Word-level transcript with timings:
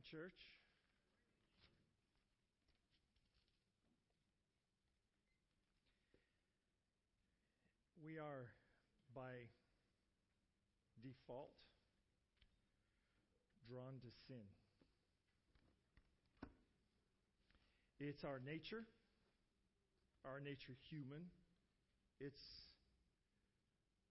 morning, 0.00 0.02
church. 0.10 0.40
We 8.04 8.18
are, 8.18 8.46
by 9.14 9.48
default, 11.02 11.50
drawn 13.68 14.00
to 14.00 14.10
sin. 14.26 14.44
It's 17.98 18.24
our 18.24 18.40
nature, 18.44 18.84
our 20.24 20.40
nature 20.40 20.76
human. 20.88 21.26
It's 22.20 22.42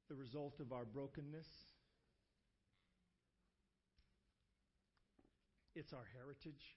the 0.10 0.16
result 0.16 0.60
of 0.60 0.72
our 0.72 0.86
brokenness. 0.86 1.69
It's 5.80 5.94
our 5.94 6.08
heritage. 6.14 6.76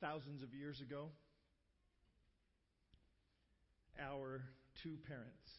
Thousands 0.00 0.42
of 0.42 0.54
years 0.54 0.80
ago, 0.80 1.10
our 4.00 4.40
two 4.82 4.96
parents 5.06 5.58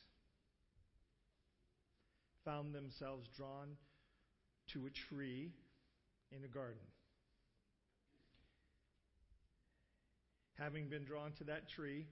found 2.44 2.74
themselves 2.74 3.30
drawn 3.38 3.78
to 4.74 4.88
a 4.88 4.90
tree 4.90 5.52
in 6.32 6.44
a 6.44 6.48
garden. 6.48 6.82
Having 10.58 10.90
been 10.90 11.04
drawn 11.04 11.32
to 11.34 11.44
that 11.44 11.70
tree, 11.70 12.08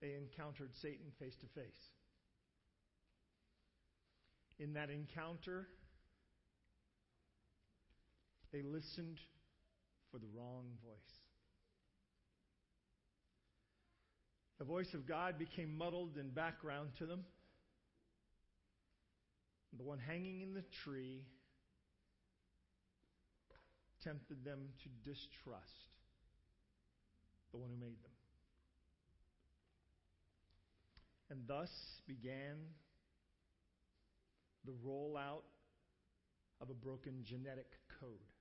they 0.00 0.14
encountered 0.14 0.70
Satan 0.76 1.06
face 1.18 1.34
to 1.40 1.46
face. 1.60 1.90
In 4.60 4.74
that 4.74 4.88
encounter, 4.88 5.66
they 8.56 8.62
listened 8.62 9.18
for 10.10 10.18
the 10.18 10.26
wrong 10.34 10.64
voice. 10.82 10.96
The 14.58 14.64
voice 14.64 14.94
of 14.94 15.06
God 15.06 15.38
became 15.38 15.76
muddled 15.76 16.16
in 16.16 16.30
background 16.30 16.90
to 16.98 17.06
them. 17.06 17.24
The 19.76 19.84
one 19.84 19.98
hanging 19.98 20.40
in 20.40 20.54
the 20.54 20.64
tree 20.84 21.26
tempted 24.02 24.42
them 24.42 24.60
to 24.84 25.10
distrust 25.10 25.90
the 27.52 27.58
one 27.58 27.68
who 27.68 27.76
made 27.76 28.02
them. 28.02 28.12
And 31.28 31.40
thus 31.46 31.70
began 32.06 32.56
the 34.64 34.72
rollout 34.86 35.42
of 36.62 36.70
a 36.70 36.74
broken 36.74 37.22
genetic 37.22 37.66
code. 38.00 38.35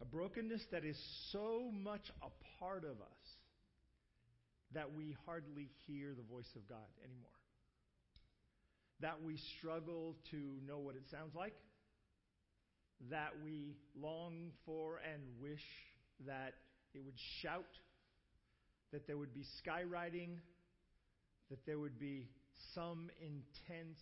A 0.00 0.04
brokenness 0.04 0.62
that 0.72 0.84
is 0.84 0.98
so 1.30 1.70
much 1.72 2.10
a 2.22 2.30
part 2.58 2.84
of 2.84 3.00
us 3.00 3.28
that 4.72 4.94
we 4.94 5.16
hardly 5.26 5.68
hear 5.86 6.14
the 6.16 6.22
voice 6.22 6.48
of 6.56 6.66
God 6.68 6.88
anymore. 7.04 7.28
That 9.00 9.22
we 9.24 9.36
struggle 9.58 10.16
to 10.30 10.36
know 10.66 10.78
what 10.78 10.94
it 10.94 11.02
sounds 11.10 11.34
like. 11.34 11.54
That 13.10 13.32
we 13.44 13.76
long 14.00 14.52
for 14.64 15.00
and 15.12 15.22
wish 15.40 15.64
that 16.26 16.54
it 16.94 17.04
would 17.04 17.18
shout. 17.42 17.64
That 18.92 19.06
there 19.06 19.18
would 19.18 19.34
be 19.34 19.44
skywriting. 19.64 20.38
That 21.50 21.64
there 21.66 21.78
would 21.78 21.98
be 21.98 22.28
some 22.74 23.10
intense 23.20 24.00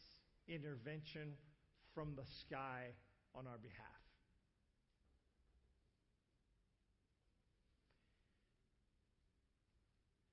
intervention 0.49 1.35
from 1.95 2.15
the 2.15 2.25
sky 2.47 2.87
on 3.35 3.47
our 3.47 3.59
behalf. 3.59 3.98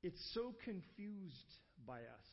It's 0.06 0.22
so 0.36 0.54
confused 0.64 1.58
by 1.88 1.98
us 1.98 2.28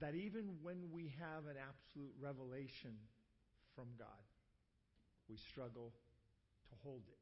that 0.00 0.16
even 0.16 0.56
when 0.60 0.90
we 0.92 1.14
have 1.20 1.46
an 1.46 1.54
absolute 1.54 2.10
revelation 2.20 2.98
from 3.76 3.86
God, 3.96 4.08
we 5.30 5.36
struggle 5.36 5.92
to 6.68 6.74
hold 6.82 7.02
it 7.06 7.18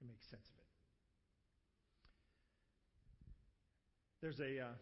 and 0.00 0.08
make 0.08 0.18
sense 0.28 0.42
of 0.42 0.58
it. 0.58 0.72
There's 4.22 4.40
a, 4.40 4.60
uh, 4.60 4.74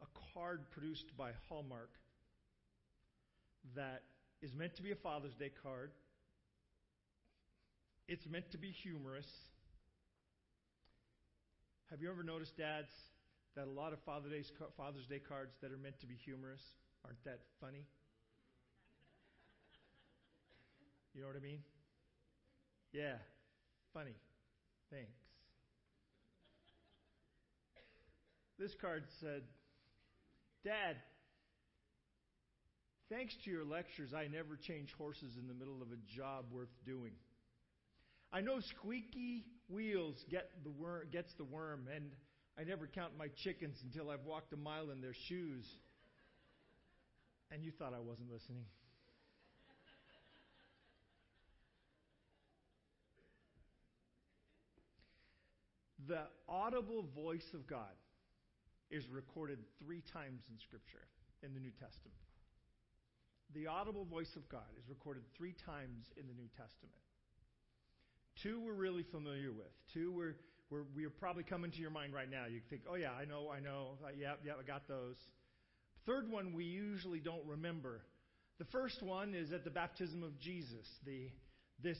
a 0.00 0.06
card 0.32 0.70
produced 0.70 1.14
by 1.18 1.32
Hallmark 1.50 1.90
that 3.74 4.00
is 4.40 4.54
meant 4.54 4.76
to 4.76 4.82
be 4.82 4.92
a 4.92 4.96
Father's 4.96 5.34
Day 5.34 5.50
card. 5.62 5.90
It's 8.08 8.26
meant 8.26 8.50
to 8.52 8.58
be 8.58 8.70
humorous. 8.70 9.28
Have 11.90 12.02
you 12.02 12.10
ever 12.10 12.24
noticed, 12.24 12.56
dads, 12.56 12.90
that 13.54 13.68
a 13.68 13.70
lot 13.70 13.92
of 13.92 14.00
Father's 14.04 14.32
Day, 14.32 14.42
Father's 14.76 15.06
Day 15.06 15.20
cards 15.20 15.54
that 15.62 15.70
are 15.70 15.78
meant 15.78 16.00
to 16.00 16.06
be 16.06 16.16
humorous 16.24 16.60
aren't 17.04 17.22
that 17.24 17.40
funny? 17.60 17.86
You 21.14 21.22
know 21.22 21.28
what 21.28 21.36
I 21.36 21.40
mean? 21.40 21.60
Yeah, 22.92 23.14
funny. 23.94 24.16
Thanks. 24.90 25.14
This 28.58 28.72
card 28.80 29.04
said, 29.20 29.42
Dad, 30.64 30.96
thanks 33.10 33.34
to 33.44 33.50
your 33.50 33.64
lectures, 33.64 34.12
I 34.12 34.26
never 34.26 34.56
change 34.56 34.92
horses 34.98 35.36
in 35.38 35.46
the 35.46 35.54
middle 35.54 35.82
of 35.82 35.88
a 35.92 36.16
job 36.16 36.46
worth 36.50 36.72
doing. 36.84 37.12
I 38.32 38.40
know 38.40 38.58
squeaky 38.76 39.44
wheels 39.68 40.24
get 40.30 40.50
the 40.62 40.70
worm, 40.70 41.02
gets 41.10 41.32
the 41.34 41.44
worm, 41.44 41.88
and 41.94 42.10
I 42.58 42.64
never 42.64 42.86
count 42.86 43.12
my 43.18 43.28
chickens 43.42 43.82
until 43.82 44.10
I've 44.10 44.24
walked 44.24 44.52
a 44.52 44.56
mile 44.56 44.90
in 44.90 45.00
their 45.00 45.14
shoes. 45.28 45.66
And 47.50 47.64
you 47.64 47.70
thought 47.70 47.92
I 47.94 48.00
wasn't 48.00 48.32
listening. 48.32 48.64
the 56.08 56.22
audible 56.48 57.04
voice 57.14 57.50
of 57.54 57.66
God 57.66 57.94
is 58.90 59.08
recorded 59.08 59.58
three 59.82 60.02
times 60.12 60.42
in 60.50 60.58
Scripture 60.58 61.06
in 61.42 61.52
the 61.52 61.60
New 61.60 61.72
Testament. 61.72 62.14
The 63.54 63.66
audible 63.66 64.04
voice 64.04 64.34
of 64.36 64.48
God 64.48 64.70
is 64.78 64.88
recorded 64.88 65.22
three 65.36 65.54
times 65.66 66.06
in 66.16 66.26
the 66.26 66.34
New 66.34 66.48
Testament. 66.56 67.05
Two 68.42 68.60
we're 68.60 68.74
really 68.74 69.04
familiar 69.04 69.52
with. 69.52 69.72
Two 69.94 70.12
we're, 70.12 70.36
we're, 70.70 70.84
we're 70.94 71.10
probably 71.10 71.42
coming 71.42 71.70
to 71.70 71.78
your 71.78 71.90
mind 71.90 72.12
right 72.12 72.30
now. 72.30 72.44
You 72.50 72.60
think, 72.68 72.82
oh, 72.90 72.94
yeah, 72.96 73.12
I 73.12 73.24
know, 73.24 73.50
I 73.50 73.60
know. 73.60 73.98
Uh, 74.04 74.08
yeah, 74.18 74.34
yeah, 74.44 74.52
I 74.60 74.66
got 74.66 74.88
those. 74.88 75.16
Third 76.04 76.30
one 76.30 76.54
we 76.54 76.64
usually 76.64 77.20
don't 77.20 77.44
remember. 77.46 78.02
The 78.58 78.66
first 78.66 79.02
one 79.02 79.34
is 79.34 79.52
at 79.52 79.64
the 79.64 79.70
baptism 79.70 80.22
of 80.22 80.38
Jesus, 80.38 80.86
the, 81.04 81.28
this, 81.82 81.98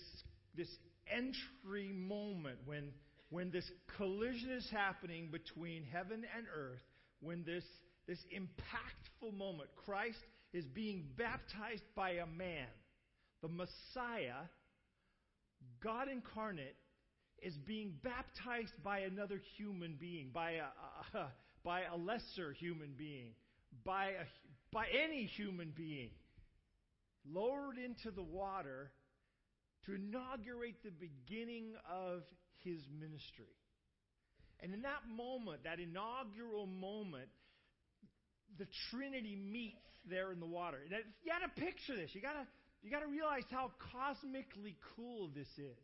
this 0.54 0.69
entry 1.06 1.92
moment 1.92 2.58
when, 2.64 2.92
when 3.30 3.50
this 3.50 3.70
collision 3.97 4.50
is 4.50 4.68
happening 4.70 5.28
between 5.30 5.84
heaven 5.84 6.24
and 6.36 6.47
earth, 6.54 6.82
when 7.20 7.44
this, 7.44 7.64
this 8.06 8.18
impactful 8.34 9.36
moment, 9.36 9.68
Christ 9.84 10.18
is 10.53 10.64
being 10.66 11.06
baptized 11.16 11.82
by 11.94 12.10
a 12.12 12.26
man, 12.26 12.68
the 13.42 13.48
Messiah 13.48 14.44
God 15.82 16.09
incarnate 16.09 16.76
is 17.42 17.54
being 17.66 17.94
baptized 18.03 18.72
by 18.82 19.00
another 19.00 19.41
human 19.56 19.97
being, 19.98 20.31
by 20.32 20.53
a, 20.53 21.26
by 21.64 21.82
a 21.82 21.97
lesser 21.97 22.53
human 22.53 22.94
being, 22.97 23.32
by, 23.84 24.06
a, 24.06 24.25
by 24.72 24.86
any 25.04 25.25
human 25.25 25.72
being, 25.77 26.10
lowered 27.28 27.78
into 27.78 28.10
the 28.10 28.22
water 28.22 28.91
to 29.84 29.95
inaugurate 29.95 30.77
the 30.84 30.91
beginning 30.91 31.74
of 31.91 32.22
his 32.65 32.80
ministry. 32.98 33.54
And 34.60 34.72
in 34.72 34.83
that 34.83 35.06
moment, 35.09 35.65
that 35.65 35.78
inaugural 35.78 36.66
moment, 36.66 37.28
the 38.59 38.66
Trinity 38.91 39.36
meets 39.36 39.77
there 40.09 40.33
in 40.33 40.41
the 40.41 40.47
water. 40.47 40.78
You 40.89 41.30
got 41.30 41.45
to 41.45 41.60
picture 41.60 41.95
this. 41.95 42.10
You 42.15 42.22
got 42.22 42.33
to 42.33 42.47
you 42.86 42.92
got 42.92 43.03
to 43.03 43.10
realize 43.10 43.42
how 43.50 43.72
cosmically 43.91 44.77
cool 44.94 45.28
this 45.34 45.50
is. 45.59 45.77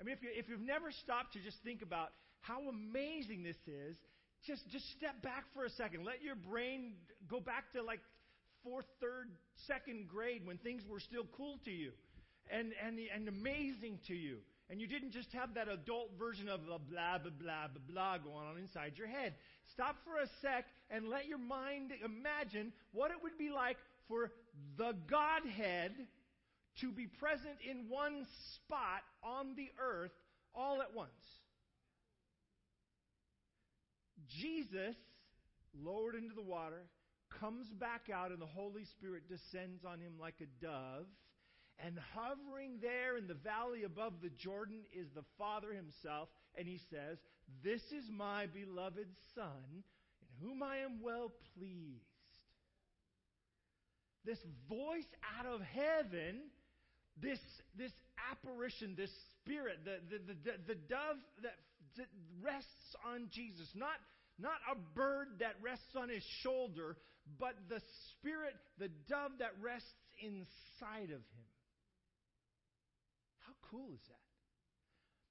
I 0.00 0.04
mean, 0.04 0.16
if, 0.16 0.22
you, 0.22 0.30
if 0.32 0.48
you've 0.48 0.64
never 0.64 0.90
stopped 0.90 1.34
to 1.34 1.40
just 1.40 1.58
think 1.62 1.82
about 1.82 2.16
how 2.40 2.64
amazing 2.72 3.42
this 3.42 3.60
is, 3.66 3.94
just, 4.46 4.66
just 4.70 4.88
step 4.96 5.20
back 5.20 5.44
for 5.52 5.66
a 5.66 5.70
second. 5.70 6.06
Let 6.06 6.22
your 6.22 6.34
brain 6.34 6.94
go 7.28 7.40
back 7.40 7.72
to 7.74 7.82
like 7.82 8.00
fourth, 8.64 8.86
third, 9.02 9.28
second 9.66 10.08
grade 10.08 10.46
when 10.46 10.56
things 10.56 10.80
were 10.88 11.00
still 11.00 11.28
cool 11.36 11.60
to 11.66 11.70
you 11.70 11.92
and, 12.50 12.72
and, 12.80 12.98
and 13.14 13.28
amazing 13.28 13.98
to 14.06 14.14
you. 14.14 14.38
And 14.70 14.80
you 14.80 14.86
didn't 14.86 15.12
just 15.12 15.32
have 15.32 15.52
that 15.54 15.68
adult 15.68 16.12
version 16.18 16.48
of 16.48 16.64
blah, 16.64 16.78
blah, 16.78 17.18
blah, 17.18 17.28
blah, 17.38 17.68
blah 17.86 18.18
going 18.18 18.48
on 18.48 18.56
inside 18.56 18.94
your 18.96 19.08
head. 19.08 19.34
Stop 19.72 19.96
for 20.04 20.16
a 20.22 20.26
sec 20.40 20.64
and 20.90 21.08
let 21.08 21.28
your 21.28 21.38
mind 21.38 21.92
imagine 22.02 22.72
what 22.92 23.10
it 23.10 23.18
would 23.22 23.36
be 23.36 23.50
like 23.50 23.76
for 24.08 24.32
the 24.78 24.96
Godhead 25.06 25.92
to 26.80 26.92
be 26.92 27.06
present 27.06 27.56
in 27.68 27.88
one 27.88 28.26
spot 28.54 29.02
on 29.22 29.54
the 29.56 29.70
earth 29.78 30.12
all 30.54 30.80
at 30.82 30.94
once. 30.94 31.10
Jesus, 34.28 34.96
lowered 35.82 36.14
into 36.14 36.34
the 36.34 36.42
water, 36.42 36.82
comes 37.40 37.66
back 37.68 38.08
out, 38.12 38.30
and 38.30 38.40
the 38.40 38.46
Holy 38.46 38.84
Spirit 38.84 39.28
descends 39.28 39.84
on 39.84 40.00
him 40.00 40.14
like 40.20 40.40
a 40.40 40.64
dove. 40.64 41.06
And 41.78 41.98
hovering 42.14 42.78
there 42.80 43.18
in 43.18 43.26
the 43.26 43.34
valley 43.34 43.84
above 43.84 44.14
the 44.22 44.30
Jordan 44.30 44.80
is 44.94 45.08
the 45.14 45.24
Father 45.36 45.72
himself. 45.72 46.28
And 46.56 46.66
he 46.66 46.80
says, 46.90 47.18
This 47.62 47.82
is 47.92 48.10
my 48.10 48.46
beloved 48.46 49.08
Son, 49.34 49.82
in 50.22 50.46
whom 50.46 50.62
I 50.62 50.78
am 50.78 51.02
well 51.02 51.32
pleased. 51.54 52.00
This 54.24 54.38
voice 54.68 55.06
out 55.38 55.46
of 55.46 55.60
heaven, 55.60 56.50
this, 57.20 57.38
this 57.76 57.92
apparition, 58.30 58.94
this 58.96 59.12
spirit, 59.40 59.78
the, 59.84 59.98
the, 60.10 60.34
the, 60.44 60.52
the 60.66 60.74
dove 60.74 61.16
that, 61.42 61.56
that 61.96 62.08
rests 62.42 62.96
on 63.06 63.28
Jesus, 63.30 63.68
not, 63.74 63.96
not 64.38 64.58
a 64.70 64.76
bird 64.94 65.28
that 65.40 65.54
rests 65.62 65.96
on 65.96 66.08
his 66.08 66.22
shoulder, 66.42 66.96
but 67.38 67.54
the 67.68 67.80
spirit, 68.10 68.54
the 68.78 68.90
dove 69.08 69.32
that 69.38 69.52
rests 69.60 69.88
inside 70.22 71.10
of 71.10 71.20
him. 71.20 71.46
How 73.40 73.54
cool 73.70 73.90
is 73.94 74.00
that? 74.08 74.26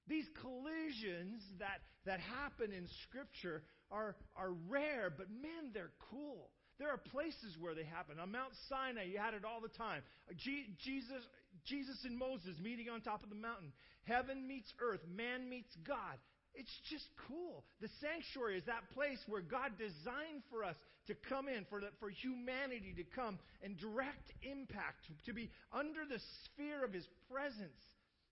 These 0.08 0.26
collisions 0.40 1.42
that, 1.58 1.82
that 2.04 2.20
happen 2.20 2.72
in 2.72 2.86
Scripture 3.08 3.62
are, 3.90 4.14
are 4.36 4.52
rare, 4.68 5.10
but 5.10 5.26
man, 5.30 5.72
they're 5.74 5.94
cool. 6.10 6.50
There 6.78 6.90
are 6.90 6.98
places 6.98 7.56
where 7.58 7.74
they 7.74 7.84
happen. 7.84 8.20
On 8.20 8.30
Mount 8.30 8.52
Sinai, 8.68 9.04
you 9.04 9.18
had 9.18 9.32
it 9.32 9.44
all 9.44 9.60
the 9.60 9.72
time. 9.72 10.02
Jesus, 10.36 11.24
Jesus 11.66 11.98
and 12.04 12.16
Moses 12.16 12.56
meeting 12.62 12.88
on 12.88 13.00
top 13.00 13.22
of 13.22 13.28
the 13.28 13.36
mountain. 13.36 13.72
Heaven 14.04 14.46
meets 14.46 14.72
earth. 14.80 15.00
Man 15.10 15.50
meets 15.50 15.74
God. 15.86 16.16
It's 16.54 16.72
just 16.88 17.04
cool. 17.28 17.64
The 17.82 17.92
sanctuary 18.00 18.56
is 18.56 18.64
that 18.64 18.88
place 18.94 19.20
where 19.28 19.42
God 19.42 19.76
designed 19.76 20.40
for 20.50 20.64
us 20.64 20.76
to 21.06 21.14
come 21.28 21.48
in, 21.48 21.66
for, 21.68 21.80
the, 21.80 21.92
for 22.00 22.08
humanity 22.08 22.94
to 22.96 23.04
come 23.04 23.38
and 23.62 23.76
direct 23.76 24.32
impact, 24.42 25.04
to 25.26 25.32
be 25.34 25.50
under 25.72 26.08
the 26.08 26.18
sphere 26.44 26.82
of 26.82 26.92
His 26.92 27.06
presence. 27.30 27.82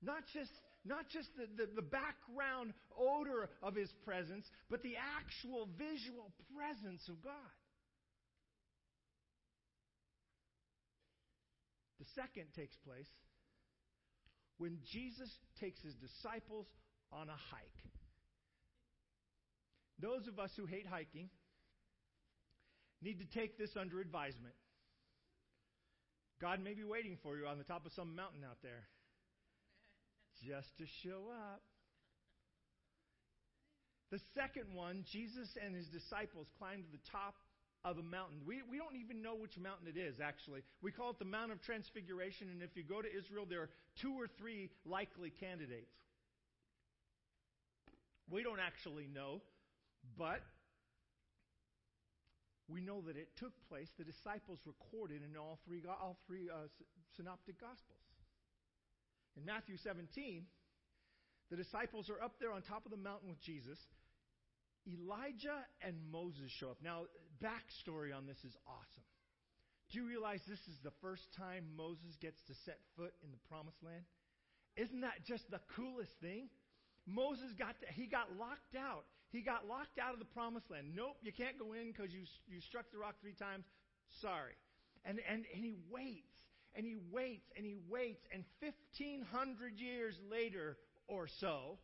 Not 0.02 0.24
just, 0.32 0.50
not 0.84 1.08
just 1.12 1.28
the, 1.36 1.46
the, 1.52 1.68
the 1.76 1.84
background 1.84 2.72
odor 2.96 3.50
of 3.62 3.76
His 3.76 3.92
presence, 4.04 4.46
but 4.70 4.82
the 4.82 4.96
actual 4.96 5.68
visual 5.76 6.32
presence 6.56 7.04
of 7.08 7.22
God. 7.22 7.52
The 12.04 12.20
second 12.20 12.52
takes 12.54 12.76
place 12.84 13.08
when 14.58 14.78
Jesus 14.92 15.30
takes 15.58 15.80
his 15.80 15.94
disciples 15.94 16.66
on 17.10 17.28
a 17.28 17.38
hike. 17.50 17.80
Those 20.00 20.28
of 20.28 20.38
us 20.38 20.50
who 20.56 20.66
hate 20.66 20.86
hiking 20.86 21.30
need 23.00 23.20
to 23.20 23.28
take 23.32 23.56
this 23.56 23.70
under 23.80 24.00
advisement. 24.00 24.54
God 26.42 26.60
may 26.60 26.74
be 26.74 26.84
waiting 26.84 27.16
for 27.22 27.38
you 27.38 27.46
on 27.46 27.56
the 27.56 27.64
top 27.64 27.86
of 27.86 27.92
some 27.92 28.14
mountain 28.14 28.44
out 28.44 28.58
there 28.62 28.84
just 30.44 30.68
to 30.76 30.84
show 31.02 31.32
up. 31.32 31.62
The 34.10 34.20
second 34.34 34.74
one, 34.74 35.04
Jesus 35.10 35.48
and 35.64 35.74
his 35.74 35.86
disciples 35.88 36.48
climbed 36.58 36.84
to 36.84 36.92
the 36.92 37.02
top 37.10 37.34
of 37.84 37.98
a 37.98 38.02
mountain. 38.02 38.40
We, 38.46 38.62
we 38.68 38.78
don't 38.78 38.96
even 38.96 39.20
know 39.20 39.34
which 39.36 39.58
mountain 39.58 39.86
it 39.88 40.00
is, 40.00 40.16
actually. 40.20 40.62
We 40.80 40.90
call 40.90 41.10
it 41.10 41.18
the 41.18 41.28
Mount 41.28 41.52
of 41.52 41.60
Transfiguration, 41.60 42.48
and 42.50 42.62
if 42.62 42.76
you 42.76 42.82
go 42.82 43.02
to 43.02 43.08
Israel, 43.08 43.44
there 43.48 43.60
are 43.60 43.70
two 44.00 44.12
or 44.16 44.26
three 44.38 44.70
likely 44.86 45.30
candidates. 45.30 45.92
We 48.30 48.42
don't 48.42 48.60
actually 48.60 49.06
know, 49.12 49.42
but 50.16 50.40
we 52.68 52.80
know 52.80 53.02
that 53.02 53.16
it 53.16 53.28
took 53.36 53.52
place. 53.68 53.88
The 53.98 54.04
disciples 54.04 54.58
recorded 54.64 55.20
in 55.20 55.36
all 55.36 55.60
three, 55.66 55.82
all 55.84 56.16
three 56.26 56.48
uh, 56.48 56.72
synoptic 57.16 57.60
gospels. 57.60 58.00
In 59.36 59.44
Matthew 59.44 59.76
17, 59.76 60.44
the 61.50 61.56
disciples 61.56 62.08
are 62.08 62.22
up 62.22 62.40
there 62.40 62.52
on 62.52 62.62
top 62.62 62.86
of 62.86 62.90
the 62.90 62.96
mountain 62.96 63.28
with 63.28 63.40
Jesus. 63.42 63.76
Elijah 64.86 65.64
and 65.80 65.96
Moses 66.12 66.50
show 66.50 66.70
up. 66.70 66.78
Now, 66.82 67.04
backstory 67.42 68.14
on 68.14 68.26
this 68.26 68.38
is 68.44 68.56
awesome. 68.66 69.08
Do 69.90 69.98
you 69.98 70.06
realize 70.06 70.40
this 70.48 70.66
is 70.68 70.78
the 70.82 70.92
first 71.00 71.22
time 71.36 71.64
Moses 71.76 72.16
gets 72.20 72.40
to 72.48 72.54
set 72.64 72.78
foot 72.96 73.12
in 73.22 73.30
the 73.30 73.40
promised 73.48 73.82
land? 73.82 74.04
Isn't 74.76 75.00
that 75.02 75.24
just 75.26 75.50
the 75.50 75.60
coolest 75.76 76.12
thing? 76.20 76.48
Moses 77.06 77.52
got 77.58 77.78
to, 77.80 77.86
he 77.92 78.06
got 78.06 78.36
locked 78.38 78.74
out. 78.76 79.04
He 79.30 79.42
got 79.42 79.66
locked 79.68 79.98
out 79.98 80.12
of 80.12 80.18
the 80.18 80.30
promised 80.30 80.70
land. 80.70 80.94
Nope, 80.94 81.16
you 81.22 81.32
can't 81.32 81.58
go 81.58 81.72
in 81.72 81.92
because 81.92 82.12
you, 82.12 82.22
you 82.46 82.60
struck 82.60 82.90
the 82.92 82.98
rock 82.98 83.16
three 83.20 83.34
times. 83.34 83.64
Sorry. 84.20 84.54
And, 85.04 85.20
and, 85.28 85.44
and 85.52 85.64
he 85.64 85.74
waits, 85.90 86.38
and 86.74 86.86
he 86.86 86.96
waits, 87.10 87.50
and 87.56 87.66
he 87.66 87.76
waits, 87.90 88.24
and 88.32 88.44
1,500 88.60 89.78
years 89.78 90.14
later 90.30 90.78
or 91.08 91.28
so, 91.40 91.78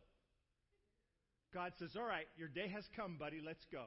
God 1.53 1.73
says, 1.77 1.95
All 1.95 2.07
right, 2.07 2.27
your 2.37 2.47
day 2.47 2.67
has 2.67 2.87
come, 2.95 3.17
buddy, 3.17 3.41
let's 3.43 3.65
go. 3.71 3.85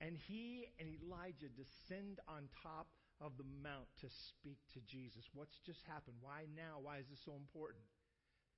And 0.00 0.16
he 0.16 0.66
and 0.80 0.88
Elijah 1.02 1.50
descend 1.54 2.18
on 2.26 2.48
top 2.62 2.88
of 3.20 3.38
the 3.38 3.46
mount 3.62 3.86
to 4.02 4.08
speak 4.10 4.58
to 4.74 4.80
Jesus. 4.82 5.22
What's 5.34 5.58
just 5.64 5.80
happened? 5.86 6.16
Why 6.20 6.50
now? 6.56 6.82
Why 6.82 6.98
is 6.98 7.06
this 7.08 7.22
so 7.24 7.34
important? 7.38 7.86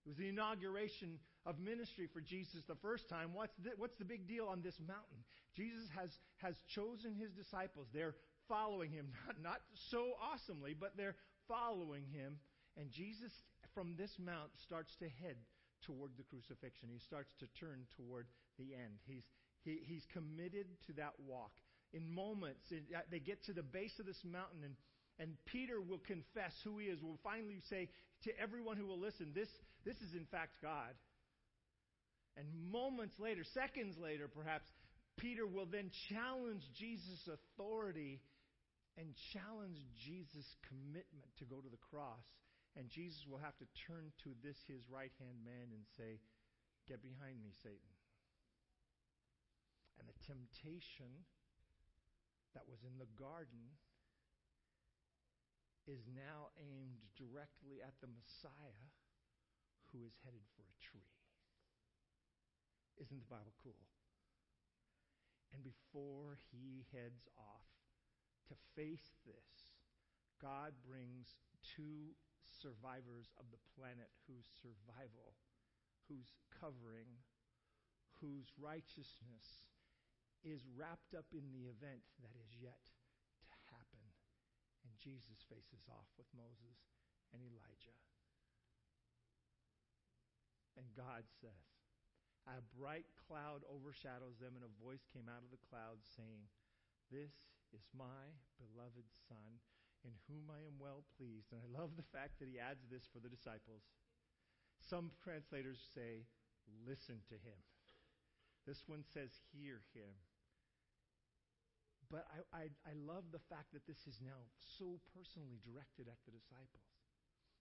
It 0.05 0.09
was 0.09 0.17
the 0.17 0.29
inauguration 0.29 1.19
of 1.45 1.59
ministry 1.59 2.09
for 2.13 2.21
Jesus 2.21 2.61
the 2.69 2.77
first 2.81 3.09
time. 3.09 3.33
What's 3.33 3.57
the, 3.63 3.73
what's 3.77 3.97
the 3.97 4.05
big 4.05 4.29
deal 4.29 4.47
on 4.47 4.61
this 4.61 4.77
mountain? 4.81 5.25
Jesus 5.57 5.89
has, 5.97 6.11
has 6.37 6.57
chosen 6.69 7.15
his 7.15 7.33
disciples. 7.33 7.89
They're 7.93 8.17
following 8.49 8.91
him, 8.91 9.09
not, 9.27 9.41
not 9.43 9.61
so 9.91 10.13
awesomely, 10.21 10.75
but 10.79 10.97
they're 10.97 11.17
following 11.49 12.05
him. 12.13 12.37
And 12.77 12.91
Jesus, 12.91 13.33
from 13.75 13.97
this 13.97 14.17
mount, 14.19 14.51
starts 14.63 14.97
to 14.97 15.09
head 15.09 15.37
toward 15.87 16.13
the 16.17 16.25
crucifixion. 16.25 16.89
He 16.91 16.99
starts 17.01 17.31
to 17.41 17.47
turn 17.61 17.87
toward 17.97 18.27
the 18.59 18.75
end. 18.75 18.99
He's, 19.07 19.25
he, 19.63 19.81
he's 19.85 20.05
committed 20.13 20.67
to 20.87 20.93
that 20.95 21.15
walk. 21.19 21.53
In 21.93 22.13
moments, 22.13 22.65
uh, 22.73 22.99
they 23.11 23.21
get 23.21 23.45
to 23.45 23.53
the 23.53 23.63
base 23.63 23.95
of 24.01 24.07
this 24.07 24.21
mountain, 24.25 24.65
and, 24.65 24.75
and 25.19 25.37
Peter 25.47 25.81
will 25.81 26.03
confess 26.03 26.53
who 26.65 26.79
he 26.79 26.87
is. 26.87 27.01
Will 27.03 27.21
finally 27.23 27.63
say 27.71 27.89
to 28.25 28.31
everyone 28.41 28.77
who 28.77 28.87
will 28.87 28.99
listen, 28.99 29.33
this, 29.35 29.49
this 29.85 29.97
is 29.97 30.15
in 30.15 30.27
fact 30.31 30.61
God. 30.61 30.95
And 32.37 32.47
moments 32.73 33.15
later, 33.21 33.45
seconds 33.55 33.95
later 33.97 34.27
perhaps, 34.27 34.67
Peter 35.17 35.47
will 35.47 35.67
then 35.71 35.91
challenge 36.11 36.63
Jesus' 36.75 37.29
authority 37.31 38.21
and 38.99 39.15
challenge 39.33 39.79
Jesus' 40.05 40.47
commitment 40.67 41.31
to 41.39 41.45
go 41.45 41.57
to 41.57 41.71
the 41.71 41.83
cross. 41.91 42.27
And 42.75 42.91
Jesus 42.91 43.23
will 43.27 43.39
have 43.39 43.57
to 43.63 43.71
turn 43.87 44.11
to 44.27 44.35
this, 44.43 44.59
his 44.67 44.83
right 44.91 45.15
hand 45.23 45.47
man, 45.47 45.71
and 45.71 45.87
say, 45.95 46.19
Get 46.91 47.01
behind 47.01 47.41
me, 47.41 47.55
Satan. 47.55 47.95
And 49.97 50.11
the 50.11 50.19
temptation 50.27 51.25
that 52.53 52.67
was 52.69 52.83
in 52.83 52.99
the 52.99 53.09
garden 53.17 53.79
is 55.87 56.05
now 56.11 56.51
aimed 56.59 57.01
directly 57.15 57.81
at 57.81 57.95
the 58.03 58.11
Messiah 58.11 58.85
who 59.93 60.03
is 60.03 60.19
headed 60.27 60.43
for 60.59 60.67
a 60.67 60.77
tree. 60.83 61.15
Isn't 62.99 63.23
the 63.23 63.31
Bible 63.31 63.55
cool? 63.63 63.79
And 65.55 65.63
before 65.63 66.37
he 66.51 66.87
heads 66.91 67.31
off 67.39 67.71
to 68.51 68.55
face 68.75 69.15
this, 69.23 69.79
God 70.43 70.75
brings 70.83 71.39
two 71.63 72.19
survivors 72.51 73.33
of 73.41 73.49
the 73.49 73.63
planet 73.77 74.13
whose 74.29 74.47
survival, 74.61 75.37
whose 76.09 76.37
covering, 76.53 77.09
whose 78.21 78.53
righteousness 78.61 79.69
is 80.45 80.69
wrapped 80.77 81.17
up 81.17 81.29
in 81.33 81.49
the 81.53 81.69
event 81.73 82.05
that 82.21 82.37
is 82.37 82.53
yet 82.61 82.85
to 83.49 83.57
happen. 83.73 84.05
And 84.85 84.93
Jesus 85.01 85.41
faces 85.49 85.89
off 85.89 86.09
with 86.21 86.29
Moses 86.37 86.77
and 87.33 87.41
Elijah. 87.41 87.97
And 90.77 90.85
God 90.93 91.25
says, 91.41 91.65
A 92.51 92.61
bright 92.77 93.09
cloud 93.17 93.65
overshadows 93.65 94.37
them, 94.37 94.59
and 94.59 94.67
a 94.67 94.81
voice 94.85 95.09
came 95.09 95.33
out 95.33 95.41
of 95.41 95.55
the 95.55 95.65
cloud 95.71 96.03
saying, 96.05 96.45
This 97.09 97.33
is 97.73 97.89
my 97.97 98.37
beloved 98.61 99.09
Son 99.31 99.63
in 100.05 100.15
whom 100.29 100.53
I 100.53 100.61
am 100.69 100.77
well 100.79 101.03
pleased. 101.17 101.51
And 101.51 101.61
I 101.65 101.69
love 101.73 101.97
the 101.97 102.07
fact 102.13 102.39
that 102.39 102.49
he 102.49 102.61
adds 102.61 102.85
this 102.87 103.09
for 103.11 103.19
the 103.19 103.33
disciples. 103.33 103.83
Some 104.85 105.11
translators 105.25 105.81
say, 105.97 106.29
listen 106.85 107.25
to 107.33 107.37
him. 107.41 107.57
This 108.69 108.85
one 108.87 109.05
says, 109.13 109.33
hear 109.53 109.85
him. 109.93 110.13
But 112.13 112.29
I, 112.29 112.45
I, 112.53 112.65
I 112.85 112.95
love 112.95 113.33
the 113.33 113.43
fact 113.49 113.73
that 113.73 113.89
this 113.89 114.05
is 114.05 114.21
now 114.21 114.45
so 114.77 115.01
personally 115.17 115.61
directed 115.65 116.09
at 116.09 116.21
the 116.29 116.37
disciples. 116.37 116.85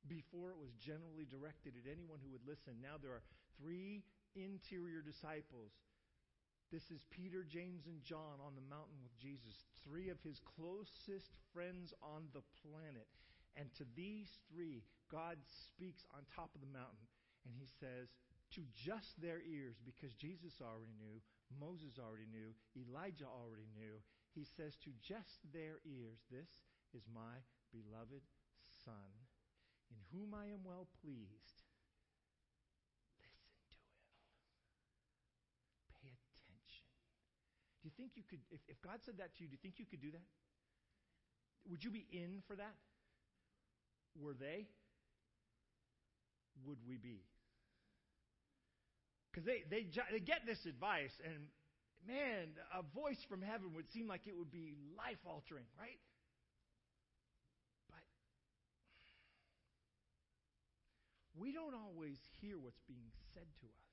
Before 0.03 0.51
it 0.51 0.59
was 0.59 0.75
generally 0.75 1.23
directed 1.23 1.79
at 1.79 1.88
anyone 1.88 2.19
who 2.19 2.31
would 2.35 2.43
listen. 2.43 2.83
Now 2.83 3.00
there 3.00 3.15
are 3.15 3.23
three 3.55 4.03
interior 4.35 5.00
disciples. 5.00 5.71
This 6.73 6.89
is 6.89 7.05
Peter, 7.13 7.45
James, 7.45 7.85
and 7.85 8.01
John 8.01 8.41
on 8.41 8.57
the 8.57 8.65
mountain 8.65 8.97
with 9.05 9.13
Jesus, 9.21 9.61
three 9.85 10.09
of 10.09 10.17
his 10.25 10.41
closest 10.41 11.29
friends 11.53 11.93
on 12.01 12.25
the 12.33 12.41
planet. 12.65 13.05
And 13.53 13.69
to 13.77 13.85
these 13.93 14.41
three, 14.49 14.81
God 15.13 15.37
speaks 15.45 16.01
on 16.17 16.25
top 16.33 16.49
of 16.57 16.65
the 16.65 16.73
mountain. 16.73 17.05
And 17.45 17.53
he 17.53 17.69
says, 17.77 18.09
to 18.57 18.61
just 18.73 19.17
their 19.21 19.41
ears, 19.41 19.81
because 19.81 20.13
Jesus 20.13 20.61
already 20.61 20.93
knew, 20.97 21.17
Moses 21.61 21.97
already 21.97 22.29
knew, 22.29 22.53
Elijah 22.77 23.25
already 23.25 23.69
knew, 23.73 23.97
he 24.33 24.45
says 24.45 24.77
to 24.85 24.89
just 25.01 25.41
their 25.53 25.81
ears, 25.85 26.21
This 26.29 26.49
is 26.93 27.05
my 27.09 27.41
beloved 27.73 28.21
Son, 28.85 29.09
in 29.89 29.97
whom 30.13 30.33
I 30.37 30.53
am 30.53 30.61
well 30.65 30.85
pleased. 31.01 31.65
Listen 33.17 33.57
to 33.69 33.77
him. 33.81 34.13
Pay 35.97 36.13
attention. 36.13 36.89
Do 37.83 37.91
you 37.91 37.95
think 37.99 38.15
you 38.15 38.23
could, 38.23 38.39
if, 38.49 38.63
if 38.71 38.79
God 38.79 39.03
said 39.03 39.19
that 39.19 39.35
to 39.35 39.43
you, 39.43 39.51
do 39.51 39.59
you 39.59 39.61
think 39.61 39.75
you 39.75 39.85
could 39.85 39.99
do 39.99 40.11
that? 40.15 40.23
Would 41.67 41.83
you 41.83 41.91
be 41.91 42.07
in 42.11 42.39
for 42.47 42.55
that? 42.55 42.75
Were 44.15 44.33
they? 44.33 44.71
Would 46.63 46.79
we 46.87 46.95
be? 46.95 47.27
Because 49.31 49.43
they, 49.43 49.67
they, 49.69 49.89
they 50.11 50.19
get 50.23 50.45
this 50.45 50.63
advice, 50.65 51.11
and 51.25 51.49
man, 52.07 52.55
a 52.71 52.83
voice 52.95 53.19
from 53.27 53.41
heaven 53.41 53.73
would 53.75 53.89
seem 53.91 54.07
like 54.07 54.27
it 54.27 54.37
would 54.37 54.51
be 54.51 54.75
life 54.95 55.19
altering, 55.25 55.65
right? 55.75 55.99
But 57.89 58.05
we 61.35 61.51
don't 61.51 61.73
always 61.73 62.15
hear 62.39 62.55
what's 62.59 62.79
being 62.87 63.09
said 63.33 63.47
to 63.59 63.65
us. 63.65 63.92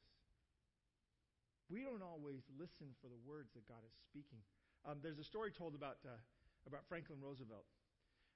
We 1.70 1.86
don't 1.86 2.02
always 2.02 2.42
listen 2.58 2.90
for 2.98 3.06
the 3.06 3.20
words 3.22 3.54
that 3.54 3.62
God 3.70 3.80
is 3.86 3.94
speaking. 4.10 4.42
Um, 4.82 4.98
there's 5.00 5.22
a 5.22 5.28
story 5.30 5.54
told 5.54 5.78
about, 5.78 6.02
uh, 6.02 6.18
about 6.66 6.82
Franklin 6.90 7.22
Roosevelt. 7.22 7.62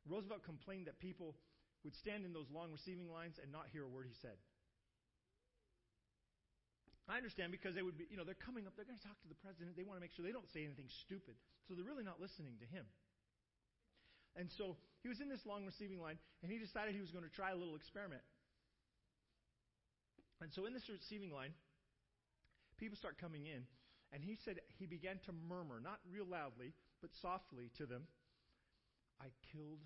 Roosevelt 0.06 0.46
complained 0.46 0.86
that 0.86 1.02
people 1.02 1.34
would 1.82 1.98
stand 1.98 2.22
in 2.22 2.32
those 2.32 2.46
long 2.54 2.70
receiving 2.70 3.10
lines 3.10 3.42
and 3.42 3.50
not 3.50 3.66
hear 3.74 3.82
a 3.82 3.90
word 3.90 4.06
he 4.06 4.14
said. 4.22 4.38
I 7.04 7.20
understand 7.20 7.52
because 7.52 7.76
they 7.76 7.84
would 7.84 8.00
be, 8.00 8.08
you 8.08 8.16
know, 8.16 8.24
they're 8.24 8.38
coming 8.38 8.64
up, 8.64 8.72
they're 8.78 8.88
going 8.88 8.96
to 8.96 9.04
talk 9.04 9.20
to 9.20 9.28
the 9.28 9.36
president. 9.44 9.76
They 9.76 9.84
want 9.84 10.00
to 10.00 10.04
make 10.04 10.14
sure 10.16 10.24
they 10.24 10.32
don't 10.32 10.48
say 10.56 10.64
anything 10.64 10.88
stupid. 11.04 11.36
So 11.68 11.76
they're 11.76 11.84
really 11.84 12.06
not 12.06 12.16
listening 12.16 12.56
to 12.64 12.68
him. 12.70 12.88
And 14.38 14.48
so 14.56 14.80
he 15.04 15.12
was 15.12 15.20
in 15.20 15.28
this 15.28 15.44
long 15.44 15.68
receiving 15.68 16.00
line, 16.00 16.16
and 16.40 16.48
he 16.48 16.56
decided 16.56 16.96
he 16.96 17.04
was 17.04 17.12
going 17.12 17.26
to 17.26 17.34
try 17.34 17.52
a 17.52 17.58
little 17.58 17.76
experiment. 17.76 18.24
And 20.40 20.50
so 20.52 20.64
in 20.64 20.72
this 20.72 20.88
receiving 20.88 21.30
line, 21.30 21.52
people 22.78 22.96
start 22.96 23.18
coming 23.18 23.46
in, 23.46 23.62
and 24.12 24.22
he 24.22 24.36
said 24.44 24.60
he 24.78 24.86
began 24.86 25.18
to 25.26 25.32
murmur, 25.48 25.80
not 25.82 25.98
real 26.10 26.26
loudly, 26.26 26.72
but 27.00 27.10
softly 27.20 27.70
to 27.78 27.86
them, 27.86 28.02
I 29.20 29.26
killed 29.52 29.80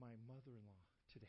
my 0.00 0.12
mother 0.26 0.52
in 0.52 0.66
law 0.70 0.86
today. 1.12 1.26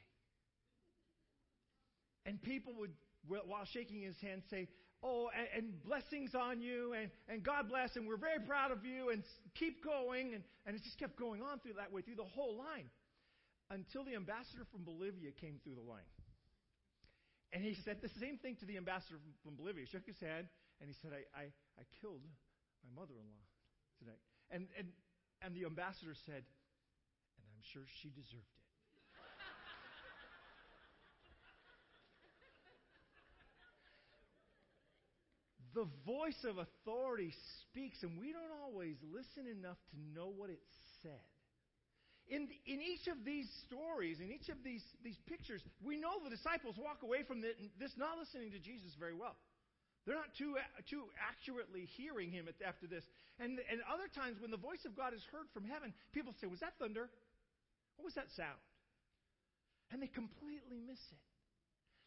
And 2.25 2.41
people 2.41 2.73
would 2.79 2.91
while 3.27 3.65
shaking 3.65 4.01
his 4.01 4.15
hand, 4.21 4.43
say, 4.49 4.67
Oh, 5.03 5.29
and, 5.37 5.47
and, 5.53 5.83
blessings 5.83 6.33
on 6.33 6.59
you, 6.59 6.93
and, 6.93 7.11
and 7.29 7.43
God 7.43 7.69
bless, 7.69 7.95
and 7.95 8.07
we're 8.07 8.17
very 8.17 8.39
proud 8.39 8.71
of 8.71 8.83
you, 8.83 9.11
and 9.11 9.21
keep 9.53 9.85
going. 9.85 10.33
And, 10.33 10.43
and 10.65 10.75
it 10.75 10.81
just 10.83 10.97
kept 10.97 11.19
going 11.19 11.43
on 11.43 11.59
through 11.59 11.73
that 11.77 11.93
way, 11.93 12.01
through 12.01 12.15
the 12.15 12.23
whole 12.23 12.57
line, 12.57 12.89
until 13.69 14.03
the 14.03 14.15
ambassador 14.15 14.65
from 14.71 14.83
Bolivia 14.83 15.29
came 15.31 15.59
through 15.63 15.75
the 15.75 15.85
line. 15.85 16.09
And 17.53 17.63
he 17.63 17.75
said 17.85 18.01
the 18.01 18.11
same 18.19 18.37
thing 18.37 18.55
to 18.59 18.65
the 18.65 18.75
ambassador 18.75 19.19
from, 19.43 19.55
Bolivia. 19.55 19.85
He 19.85 19.89
shook 19.89 20.05
his 20.05 20.19
hand, 20.19 20.47
and 20.81 20.89
he 20.89 20.95
said, 21.01 21.11
I, 21.15 21.23
I, 21.31 21.45
I 21.79 21.83
killed 22.01 22.21
my 22.83 22.91
mother 23.01 23.15
in 23.15 23.23
law 23.23 23.47
tonight. 23.99 24.19
And, 24.51 24.67
and, 24.77 24.91
and 25.41 25.55
the 25.55 25.63
ambassador 25.63 26.13
said, 26.27 26.43
And 26.43 27.45
I'm 27.47 27.63
sure 27.71 27.83
she 28.03 28.09
deserved 28.09 28.51
it. 28.51 28.67
the 35.77 35.85
voice 36.09 36.41
of 36.43 36.57
authority 36.57 37.31
speaks, 37.61 38.01
and 38.01 38.17
we 38.17 38.33
don't 38.33 38.49
always 38.65 38.97
listen 39.13 39.45
enough 39.45 39.77
to 39.93 39.95
know 40.17 40.33
what 40.35 40.49
it 40.49 40.59
said. 41.03 41.36
In, 42.27 42.51
in 42.67 42.79
each 42.83 43.07
of 43.07 43.23
these 43.23 43.47
stories, 43.63 44.19
in 44.19 44.31
each 44.31 44.51
of 44.51 44.59
these, 44.63 44.83
these 45.03 45.15
pictures, 45.27 45.63
we 45.79 45.95
know 45.95 46.19
the 46.19 46.29
disciples 46.29 46.75
walk 46.75 46.99
away 47.03 47.23
from 47.23 47.39
this 47.39 47.93
not 47.95 48.19
listening 48.19 48.51
to 48.51 48.59
Jesus 48.59 48.91
very 48.99 49.15
well. 49.15 49.39
They're 50.03 50.19
not 50.19 50.35
too, 50.35 50.55
too 50.91 51.07
accurately 51.19 51.87
hearing 51.95 52.31
him 52.31 52.47
after 52.63 52.87
this. 52.87 53.03
And, 53.39 53.59
and 53.71 53.79
other 53.87 54.07
times, 54.11 54.39
when 54.39 54.51
the 54.51 54.59
voice 54.59 54.83
of 54.87 54.95
God 54.95 55.15
is 55.15 55.23
heard 55.31 55.47
from 55.55 55.63
heaven, 55.67 55.91
people 56.11 56.35
say, 56.39 56.47
Was 56.47 56.59
that 56.59 56.75
thunder? 56.79 57.07
What 57.95 58.05
was 58.07 58.15
that 58.15 58.31
sound? 58.35 58.59
And 59.91 60.03
they 60.03 60.11
completely 60.11 60.79
miss 60.83 60.99
it 61.11 61.23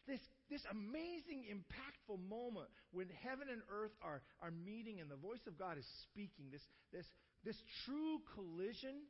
this, 0.07 0.21
this 0.49 0.63
amazing, 0.71 1.45
impactful 1.47 2.17
moment 2.27 2.69
when 2.91 3.07
heaven 3.21 3.47
and 3.51 3.61
earth 3.69 3.93
are, 4.01 4.21
are 4.41 4.51
meeting 4.51 4.99
and 4.99 5.09
the 5.09 5.19
voice 5.19 5.45
of 5.47 5.57
God 5.57 5.77
is 5.77 5.85
speaking, 6.09 6.49
this, 6.51 6.65
this, 6.91 7.05
this 7.45 7.57
true 7.85 8.19
collision 8.33 9.05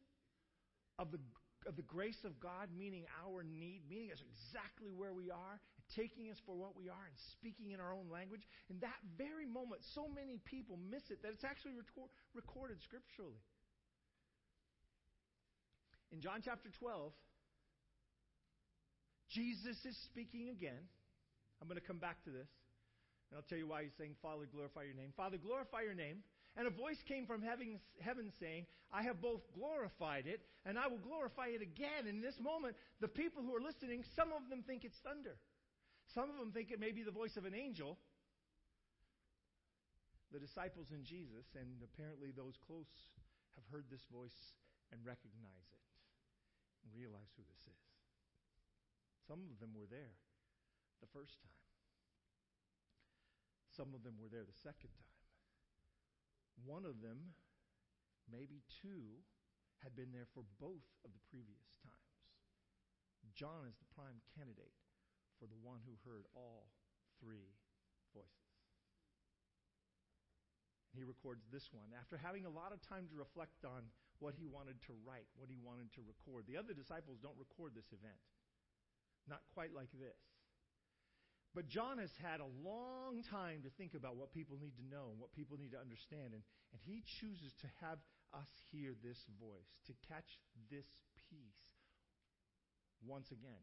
of 1.01 1.09
the, 1.09 1.17
of 1.65 1.73
the 1.75 1.81
grace 1.89 2.21
of 2.23 2.37
God 2.37 2.69
meaning 2.69 3.09
our 3.25 3.41
need, 3.41 3.81
meeting 3.89 4.13
us 4.13 4.21
exactly 4.21 4.93
where 4.93 5.17
we 5.17 5.33
are, 5.33 5.57
taking 5.97 6.29
us 6.29 6.37
for 6.45 6.53
what 6.53 6.77
we 6.77 6.87
are, 6.93 7.05
and 7.09 7.17
speaking 7.33 7.73
in 7.73 7.81
our 7.81 7.91
own 7.91 8.05
language. 8.13 8.45
In 8.69 8.77
that 8.85 9.01
very 9.17 9.49
moment, 9.49 9.81
so 9.97 10.05
many 10.05 10.37
people 10.45 10.77
miss 10.77 11.01
it 11.09 11.25
that 11.25 11.33
it's 11.33 11.43
actually 11.43 11.73
retor- 11.73 12.13
recorded 12.37 12.77
scripturally. 12.85 13.41
In 16.13 16.21
John 16.21 16.45
chapter 16.45 16.69
12, 16.79 17.11
Jesus 19.33 19.79
is 19.87 19.97
speaking 20.05 20.53
again. 20.53 20.85
I'm 21.59 21.67
going 21.67 21.79
to 21.79 21.87
come 21.87 21.99
back 22.03 22.21
to 22.25 22.31
this. 22.31 22.51
And 23.31 23.39
I'll 23.39 23.47
tell 23.47 23.57
you 23.57 23.67
why 23.67 23.87
he's 23.87 23.95
saying, 23.97 24.19
Father, 24.21 24.43
glorify 24.43 24.83
your 24.83 24.93
name. 24.93 25.15
Father, 25.15 25.39
glorify 25.39 25.87
your 25.87 25.95
name. 25.95 26.19
And 26.57 26.67
a 26.67 26.71
voice 26.71 26.99
came 27.07 27.25
from 27.25 27.41
heaven, 27.41 27.79
heaven 28.03 28.31
saying, 28.39 28.65
I 28.91 29.03
have 29.03 29.21
both 29.21 29.39
glorified 29.55 30.27
it 30.27 30.43
and 30.65 30.77
I 30.77 30.87
will 30.87 30.99
glorify 30.99 31.47
it 31.47 31.61
again. 31.61 32.07
In 32.07 32.19
this 32.19 32.35
moment, 32.43 32.75
the 32.99 33.07
people 33.07 33.41
who 33.41 33.55
are 33.55 33.63
listening, 33.63 34.03
some 34.15 34.35
of 34.35 34.49
them 34.49 34.63
think 34.67 34.83
it's 34.83 34.99
thunder. 34.99 35.39
Some 36.11 36.27
of 36.27 36.35
them 36.35 36.51
think 36.51 36.71
it 36.71 36.79
may 36.79 36.91
be 36.91 37.03
the 37.03 37.15
voice 37.15 37.37
of 37.39 37.47
an 37.47 37.55
angel. 37.55 37.97
The 40.35 40.43
disciples 40.43 40.91
and 40.91 41.03
Jesus, 41.07 41.47
and 41.55 41.79
apparently 41.83 42.31
those 42.35 42.59
close, 42.67 42.87
have 43.55 43.67
heard 43.71 43.87
this 43.87 44.03
voice 44.11 44.35
and 44.91 44.99
recognize 45.07 45.67
it 45.71 45.83
and 46.83 46.91
realize 46.91 47.31
who 47.35 47.43
this 47.47 47.63
is. 47.63 47.83
Some 49.27 49.39
of 49.47 49.59
them 49.63 49.71
were 49.71 49.87
there 49.87 50.19
the 50.99 51.07
first 51.15 51.39
time. 51.39 51.63
Some 53.71 53.95
of 53.95 54.03
them 54.03 54.19
were 54.19 54.27
there 54.27 54.43
the 54.43 54.61
second 54.63 54.91
time. 54.99 55.20
One 56.59 56.85
of 56.85 57.01
them, 57.01 57.33
maybe 58.29 58.61
two, 58.81 59.23
had 59.81 59.95
been 59.97 60.13
there 60.13 60.29
for 60.33 60.45
both 60.61 60.85
of 61.01 61.09
the 61.13 61.23
previous 61.29 61.73
times. 61.81 62.01
John 63.33 63.65
is 63.65 63.79
the 63.79 63.89
prime 63.95 64.21
candidate 64.35 64.75
for 65.39 65.47
the 65.47 65.57
one 65.57 65.81
who 65.87 65.97
heard 66.05 66.27
all 66.35 66.69
three 67.17 67.57
voices. 68.13 68.51
He 70.91 71.07
records 71.07 71.47
this 71.47 71.71
one 71.71 71.95
after 71.95 72.19
having 72.19 72.43
a 72.43 72.51
lot 72.51 72.75
of 72.75 72.83
time 72.83 73.07
to 73.07 73.15
reflect 73.15 73.63
on 73.63 73.87
what 74.19 74.35
he 74.35 74.45
wanted 74.45 74.77
to 74.85 74.93
write, 75.07 75.31
what 75.39 75.49
he 75.49 75.57
wanted 75.57 75.89
to 75.95 76.03
record. 76.03 76.45
The 76.45 76.59
other 76.59 76.75
disciples 76.75 77.17
don't 77.23 77.39
record 77.39 77.73
this 77.73 77.89
event. 77.95 78.19
Not 79.25 79.41
quite 79.55 79.71
like 79.71 79.89
this. 79.95 80.19
But 81.51 81.67
John 81.67 81.99
has 81.99 82.11
had 82.23 82.39
a 82.39 82.47
long 82.63 83.27
time 83.27 83.67
to 83.67 83.71
think 83.75 83.91
about 83.91 84.15
what 84.15 84.31
people 84.31 84.55
need 84.55 84.75
to 84.79 84.85
know 84.87 85.11
and 85.11 85.19
what 85.19 85.35
people 85.35 85.59
need 85.59 85.75
to 85.75 85.81
understand. 85.81 86.31
And, 86.31 86.43
and 86.71 86.79
he 86.87 87.03
chooses 87.19 87.51
to 87.59 87.67
have 87.83 87.99
us 88.31 88.47
hear 88.71 88.95
this 89.03 89.19
voice, 89.35 89.67
to 89.91 89.93
catch 90.07 90.39
this 90.71 90.87
piece 91.27 91.67
once 93.03 93.27
again. 93.35 93.59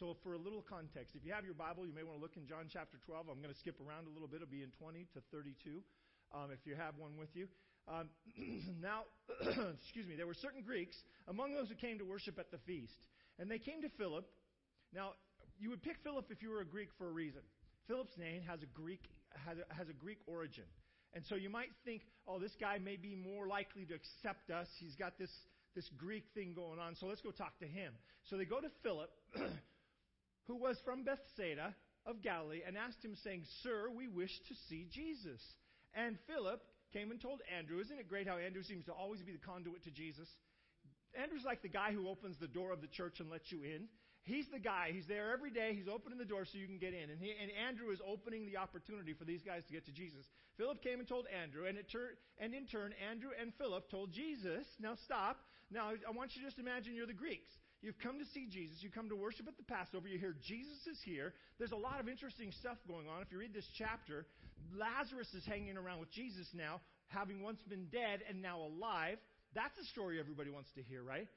So, 0.00 0.16
for 0.22 0.32
a 0.32 0.40
little 0.40 0.62
context, 0.62 1.18
if 1.18 1.26
you 1.26 1.34
have 1.34 1.44
your 1.44 1.58
Bible, 1.58 1.84
you 1.84 1.92
may 1.92 2.06
want 2.06 2.16
to 2.16 2.22
look 2.22 2.38
in 2.38 2.46
John 2.46 2.70
chapter 2.70 2.96
12. 3.04 3.28
I'm 3.28 3.42
going 3.42 3.52
to 3.52 3.60
skip 3.60 3.76
around 3.82 4.06
a 4.06 4.12
little 4.14 4.30
bit. 4.30 4.40
It'll 4.40 4.48
be 4.48 4.62
in 4.62 4.70
20 4.78 5.04
to 5.12 5.20
32 5.34 5.82
um, 6.32 6.54
if 6.54 6.62
you 6.64 6.78
have 6.78 6.94
one 6.96 7.18
with 7.18 7.34
you. 7.34 7.48
Um, 7.90 8.08
now, 8.80 9.10
excuse 9.82 10.06
me, 10.06 10.14
there 10.14 10.26
were 10.26 10.38
certain 10.38 10.62
Greeks 10.62 10.96
among 11.26 11.52
those 11.52 11.68
who 11.68 11.74
came 11.74 11.98
to 11.98 12.06
worship 12.06 12.38
at 12.38 12.50
the 12.50 12.58
feast. 12.62 12.96
And 13.38 13.50
they 13.50 13.58
came 13.58 13.82
to 13.82 13.90
Philip. 13.98 14.26
Now, 14.94 15.18
you 15.58 15.70
would 15.70 15.82
pick 15.82 15.96
Philip 16.02 16.26
if 16.30 16.42
you 16.42 16.50
were 16.50 16.60
a 16.60 16.66
Greek 16.66 16.88
for 16.98 17.08
a 17.08 17.12
reason. 17.12 17.42
Philip's 17.86 18.16
name 18.18 18.42
has 18.42 18.62
a 18.62 18.66
Greek, 18.66 19.02
has 19.46 19.56
a, 19.58 19.74
has 19.74 19.88
a 19.88 19.92
Greek 19.92 20.18
origin. 20.26 20.64
And 21.14 21.24
so 21.26 21.34
you 21.34 21.48
might 21.48 21.70
think, 21.84 22.02
oh, 22.26 22.38
this 22.38 22.52
guy 22.60 22.78
may 22.78 22.96
be 22.96 23.14
more 23.14 23.46
likely 23.48 23.84
to 23.86 23.94
accept 23.94 24.50
us. 24.50 24.68
He's 24.78 24.94
got 24.94 25.18
this, 25.18 25.30
this 25.74 25.88
Greek 25.96 26.24
thing 26.34 26.52
going 26.54 26.78
on, 26.78 26.96
so 26.96 27.06
let's 27.06 27.22
go 27.22 27.30
talk 27.30 27.58
to 27.60 27.66
him. 27.66 27.92
So 28.24 28.36
they 28.36 28.44
go 28.44 28.60
to 28.60 28.68
Philip, 28.82 29.10
who 30.46 30.56
was 30.56 30.76
from 30.84 31.04
Bethsaida 31.04 31.74
of 32.04 32.22
Galilee, 32.22 32.60
and 32.66 32.76
asked 32.76 33.02
him, 33.02 33.16
saying, 33.24 33.44
Sir, 33.62 33.88
we 33.94 34.06
wish 34.06 34.32
to 34.48 34.54
see 34.68 34.86
Jesus. 34.92 35.40
And 35.94 36.18
Philip 36.26 36.60
came 36.92 37.10
and 37.10 37.20
told 37.20 37.40
Andrew. 37.56 37.80
Isn't 37.80 37.98
it 37.98 38.08
great 38.08 38.28
how 38.28 38.36
Andrew 38.36 38.62
seems 38.62 38.84
to 38.86 38.92
always 38.92 39.22
be 39.22 39.32
the 39.32 39.38
conduit 39.38 39.84
to 39.84 39.90
Jesus? 39.90 40.28
Andrew's 41.20 41.44
like 41.44 41.62
the 41.62 41.68
guy 41.68 41.92
who 41.92 42.08
opens 42.08 42.36
the 42.38 42.48
door 42.48 42.72
of 42.72 42.80
the 42.80 42.86
church 42.86 43.20
and 43.20 43.30
lets 43.30 43.50
you 43.50 43.62
in. 43.62 43.88
He's 44.28 44.44
the 44.52 44.60
guy. 44.60 44.92
He's 44.92 45.08
there 45.08 45.32
every 45.32 45.50
day. 45.50 45.72
He's 45.72 45.88
opening 45.88 46.20
the 46.20 46.28
door 46.28 46.44
so 46.44 46.60
you 46.60 46.68
can 46.68 46.76
get 46.76 46.92
in. 46.92 47.08
And, 47.08 47.16
he, 47.16 47.32
and 47.32 47.48
Andrew 47.56 47.88
is 47.88 47.98
opening 48.04 48.44
the 48.44 48.60
opportunity 48.60 49.16
for 49.16 49.24
these 49.24 49.40
guys 49.40 49.64
to 49.66 49.72
get 49.72 49.88
to 49.88 49.92
Jesus. 49.92 50.28
Philip 50.60 50.84
came 50.84 51.00
and 51.00 51.08
told 51.08 51.24
Andrew, 51.32 51.64
and, 51.64 51.80
it 51.80 51.88
tur- 51.88 52.20
and 52.36 52.52
in 52.52 52.68
turn, 52.68 52.92
Andrew 53.00 53.32
and 53.40 53.56
Philip 53.56 53.88
told 53.90 54.12
Jesus. 54.12 54.68
Now 54.78 55.00
stop. 55.08 55.40
Now 55.72 55.96
I 55.96 56.12
want 56.12 56.36
you 56.36 56.42
to 56.42 56.46
just 56.46 56.60
imagine 56.60 56.94
you're 56.94 57.08
the 57.08 57.16
Greeks. 57.16 57.48
You've 57.80 57.98
come 57.98 58.18
to 58.18 58.28
see 58.34 58.46
Jesus. 58.50 58.82
You 58.82 58.90
come 58.90 59.08
to 59.08 59.16
worship 59.16 59.48
at 59.48 59.56
the 59.56 59.64
Passover. 59.64 60.08
You 60.08 60.18
hear 60.18 60.36
Jesus 60.44 60.84
is 60.84 60.98
here. 61.04 61.32
There's 61.58 61.72
a 61.72 61.80
lot 61.80 62.00
of 62.00 62.08
interesting 62.08 62.52
stuff 62.60 62.76
going 62.86 63.08
on. 63.08 63.22
If 63.22 63.32
you 63.32 63.38
read 63.38 63.54
this 63.54 63.68
chapter, 63.78 64.26
Lazarus 64.76 65.32
is 65.32 65.46
hanging 65.46 65.76
around 65.76 66.00
with 66.00 66.10
Jesus 66.10 66.48
now, 66.52 66.80
having 67.06 67.40
once 67.40 67.62
been 67.68 67.86
dead 67.88 68.20
and 68.28 68.42
now 68.42 68.60
alive. 68.60 69.16
That's 69.54 69.78
a 69.78 69.86
story 69.94 70.20
everybody 70.20 70.50
wants 70.50 70.68
to 70.74 70.82
hear, 70.82 71.02
right? 71.02 71.28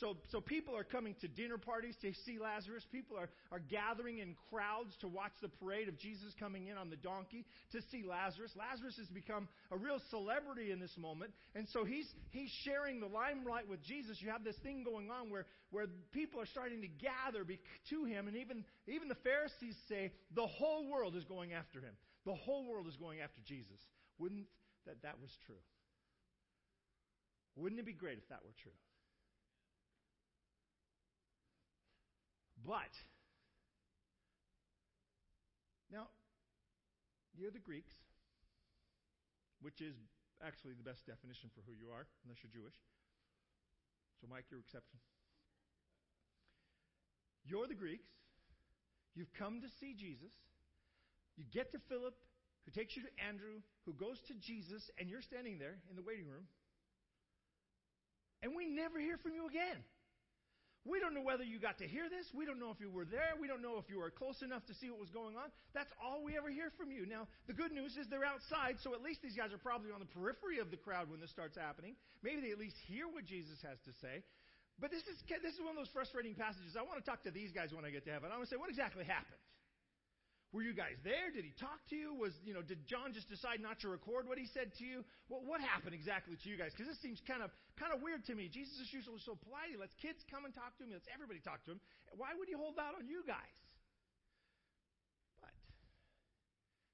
So, 0.00 0.16
so 0.32 0.40
people 0.40 0.76
are 0.76 0.84
coming 0.84 1.14
to 1.20 1.28
dinner 1.28 1.58
parties 1.58 1.94
to 2.02 2.12
see 2.24 2.38
Lazarus. 2.38 2.84
People 2.90 3.16
are, 3.16 3.28
are 3.52 3.60
gathering 3.60 4.18
in 4.18 4.34
crowds 4.50 4.96
to 5.00 5.08
watch 5.08 5.32
the 5.40 5.48
parade 5.48 5.88
of 5.88 5.98
Jesus 5.98 6.32
coming 6.40 6.66
in 6.68 6.76
on 6.76 6.90
the 6.90 6.96
donkey 6.96 7.44
to 7.72 7.80
see 7.90 8.02
Lazarus. 8.02 8.50
Lazarus 8.56 8.96
has 8.98 9.08
become 9.08 9.48
a 9.70 9.76
real 9.76 10.00
celebrity 10.10 10.72
in 10.72 10.80
this 10.80 10.96
moment. 10.98 11.30
And 11.54 11.68
so 11.72 11.84
he's, 11.84 12.08
he's 12.30 12.50
sharing 12.64 13.00
the 13.00 13.06
limelight 13.06 13.68
with 13.68 13.82
Jesus. 13.82 14.18
You 14.20 14.30
have 14.30 14.44
this 14.44 14.56
thing 14.62 14.82
going 14.82 15.10
on 15.10 15.30
where, 15.30 15.46
where 15.70 15.86
people 16.12 16.40
are 16.40 16.46
starting 16.46 16.80
to 16.80 16.88
gather 16.88 17.44
to 17.44 18.04
him. 18.04 18.28
And 18.28 18.36
even, 18.36 18.64
even 18.88 19.08
the 19.08 19.20
Pharisees 19.22 19.76
say 19.88 20.12
the 20.34 20.46
whole 20.46 20.90
world 20.90 21.14
is 21.16 21.24
going 21.24 21.52
after 21.52 21.80
him. 21.80 21.94
The 22.24 22.34
whole 22.34 22.66
world 22.66 22.88
is 22.88 22.96
going 22.96 23.20
after 23.20 23.40
Jesus. 23.46 23.78
Wouldn't 24.18 24.46
that 24.86 25.02
that 25.02 25.20
was 25.20 25.30
true? 25.46 25.62
Wouldn't 27.56 27.80
it 27.80 27.86
be 27.86 27.92
great 27.92 28.18
if 28.18 28.28
that 28.28 28.44
were 28.44 28.54
true? 28.62 28.72
But, 32.66 32.90
now, 35.92 36.08
you're 37.38 37.52
the 37.52 37.62
Greeks, 37.62 37.94
which 39.62 39.80
is 39.80 39.94
actually 40.44 40.74
the 40.74 40.82
best 40.82 41.06
definition 41.06 41.48
for 41.54 41.62
who 41.62 41.72
you 41.78 41.94
are, 41.94 42.10
unless 42.24 42.42
you're 42.42 42.50
Jewish. 42.50 42.74
So, 44.20 44.26
Mike, 44.28 44.50
your 44.50 44.58
exception. 44.58 44.98
You're 47.46 47.68
the 47.68 47.78
Greeks. 47.78 48.10
You've 49.14 49.32
come 49.38 49.60
to 49.60 49.68
see 49.78 49.94
Jesus. 49.94 50.34
You 51.36 51.44
get 51.52 51.70
to 51.70 51.78
Philip, 51.88 52.18
who 52.64 52.72
takes 52.72 52.96
you 52.96 53.02
to 53.02 53.12
Andrew, 53.22 53.62
who 53.86 53.92
goes 53.94 54.18
to 54.26 54.34
Jesus, 54.34 54.90
and 54.98 55.08
you're 55.08 55.22
standing 55.22 55.58
there 55.58 55.78
in 55.88 55.94
the 55.94 56.02
waiting 56.02 56.26
room. 56.26 56.50
And 58.42 58.56
we 58.56 58.66
never 58.66 58.98
hear 58.98 59.18
from 59.18 59.34
you 59.34 59.46
again. 59.46 59.86
We 60.86 61.02
don't 61.02 61.12
know 61.18 61.26
whether 61.26 61.42
you 61.42 61.58
got 61.58 61.82
to 61.82 61.88
hear 61.90 62.06
this. 62.06 62.30
We 62.30 62.46
don't 62.46 62.62
know 62.62 62.70
if 62.70 62.78
you 62.78 62.86
were 62.86 63.04
there. 63.04 63.34
We 63.34 63.50
don't 63.50 63.60
know 63.60 63.82
if 63.82 63.90
you 63.90 63.98
were 63.98 64.10
close 64.10 64.40
enough 64.46 64.62
to 64.70 64.74
see 64.78 64.86
what 64.86 65.02
was 65.02 65.10
going 65.10 65.34
on. 65.34 65.50
That's 65.74 65.90
all 65.98 66.22
we 66.22 66.38
ever 66.38 66.46
hear 66.46 66.70
from 66.78 66.94
you. 66.94 67.04
Now, 67.10 67.26
the 67.50 67.52
good 67.52 67.74
news 67.74 67.98
is 67.98 68.06
they're 68.06 68.24
outside, 68.24 68.78
so 68.86 68.94
at 68.94 69.02
least 69.02 69.20
these 69.20 69.34
guys 69.34 69.50
are 69.50 69.58
probably 69.58 69.90
on 69.90 69.98
the 69.98 70.10
periphery 70.14 70.62
of 70.62 70.70
the 70.70 70.78
crowd 70.78 71.10
when 71.10 71.18
this 71.18 71.34
starts 71.34 71.58
happening. 71.58 71.98
Maybe 72.22 72.40
they 72.40 72.54
at 72.54 72.62
least 72.62 72.78
hear 72.86 73.10
what 73.10 73.26
Jesus 73.26 73.58
has 73.66 73.82
to 73.84 73.92
say. 73.98 74.22
But 74.78 74.94
this 74.94 75.02
is, 75.10 75.16
this 75.42 75.54
is 75.56 75.60
one 75.60 75.74
of 75.74 75.80
those 75.80 75.90
frustrating 75.90 76.38
passages. 76.38 76.78
I 76.78 76.86
want 76.86 77.02
to 77.02 77.06
talk 77.06 77.24
to 77.24 77.34
these 77.34 77.50
guys 77.50 77.74
when 77.74 77.82
I 77.82 77.90
get 77.90 78.04
to 78.06 78.12
heaven. 78.12 78.30
I 78.30 78.36
want 78.38 78.46
to 78.46 78.52
say, 78.54 78.60
what 78.60 78.70
exactly 78.70 79.02
happened? 79.02 79.40
Were 80.54 80.62
you 80.62 80.72
guys 80.72 80.94
there? 81.02 81.34
Did 81.34 81.42
he 81.42 81.52
talk 81.58 81.82
to 81.90 81.96
you? 81.98 82.14
Was 82.14 82.32
you 82.46 82.54
know? 82.54 82.62
Did 82.62 82.86
John 82.86 83.10
just 83.12 83.28
decide 83.28 83.58
not 83.58 83.82
to 83.82 83.90
record 83.90 84.30
what 84.30 84.38
he 84.38 84.46
said 84.54 84.70
to 84.78 84.84
you? 84.86 85.02
Well, 85.28 85.42
what 85.42 85.60
happened 85.60 85.92
exactly 85.92 86.38
to 86.38 86.46
you 86.48 86.56
guys? 86.56 86.70
Because 86.70 86.86
this 86.86 87.02
seems 87.02 87.18
kind 87.26 87.42
of 87.42 87.50
kind 87.74 87.90
of 87.90 88.00
weird 88.00 88.24
to 88.30 88.34
me. 88.38 88.46
Jesus 88.46 88.78
is 88.78 88.88
usually 88.94 89.18
so 89.26 89.34
polite. 89.34 89.74
He 89.74 89.76
lets 89.76 89.92
kids 89.98 90.22
come 90.30 90.46
and 90.46 90.54
talk 90.54 90.78
to 90.78 90.86
him. 90.86 90.94
He 90.94 90.96
lets 90.96 91.10
everybody 91.10 91.42
talk 91.42 91.66
to 91.66 91.74
him. 91.76 91.80
Why 92.14 92.30
would 92.38 92.46
he 92.46 92.54
hold 92.54 92.78
out 92.78 92.94
on 92.94 93.10
you 93.10 93.26
guys? 93.26 93.58
But 95.42 95.52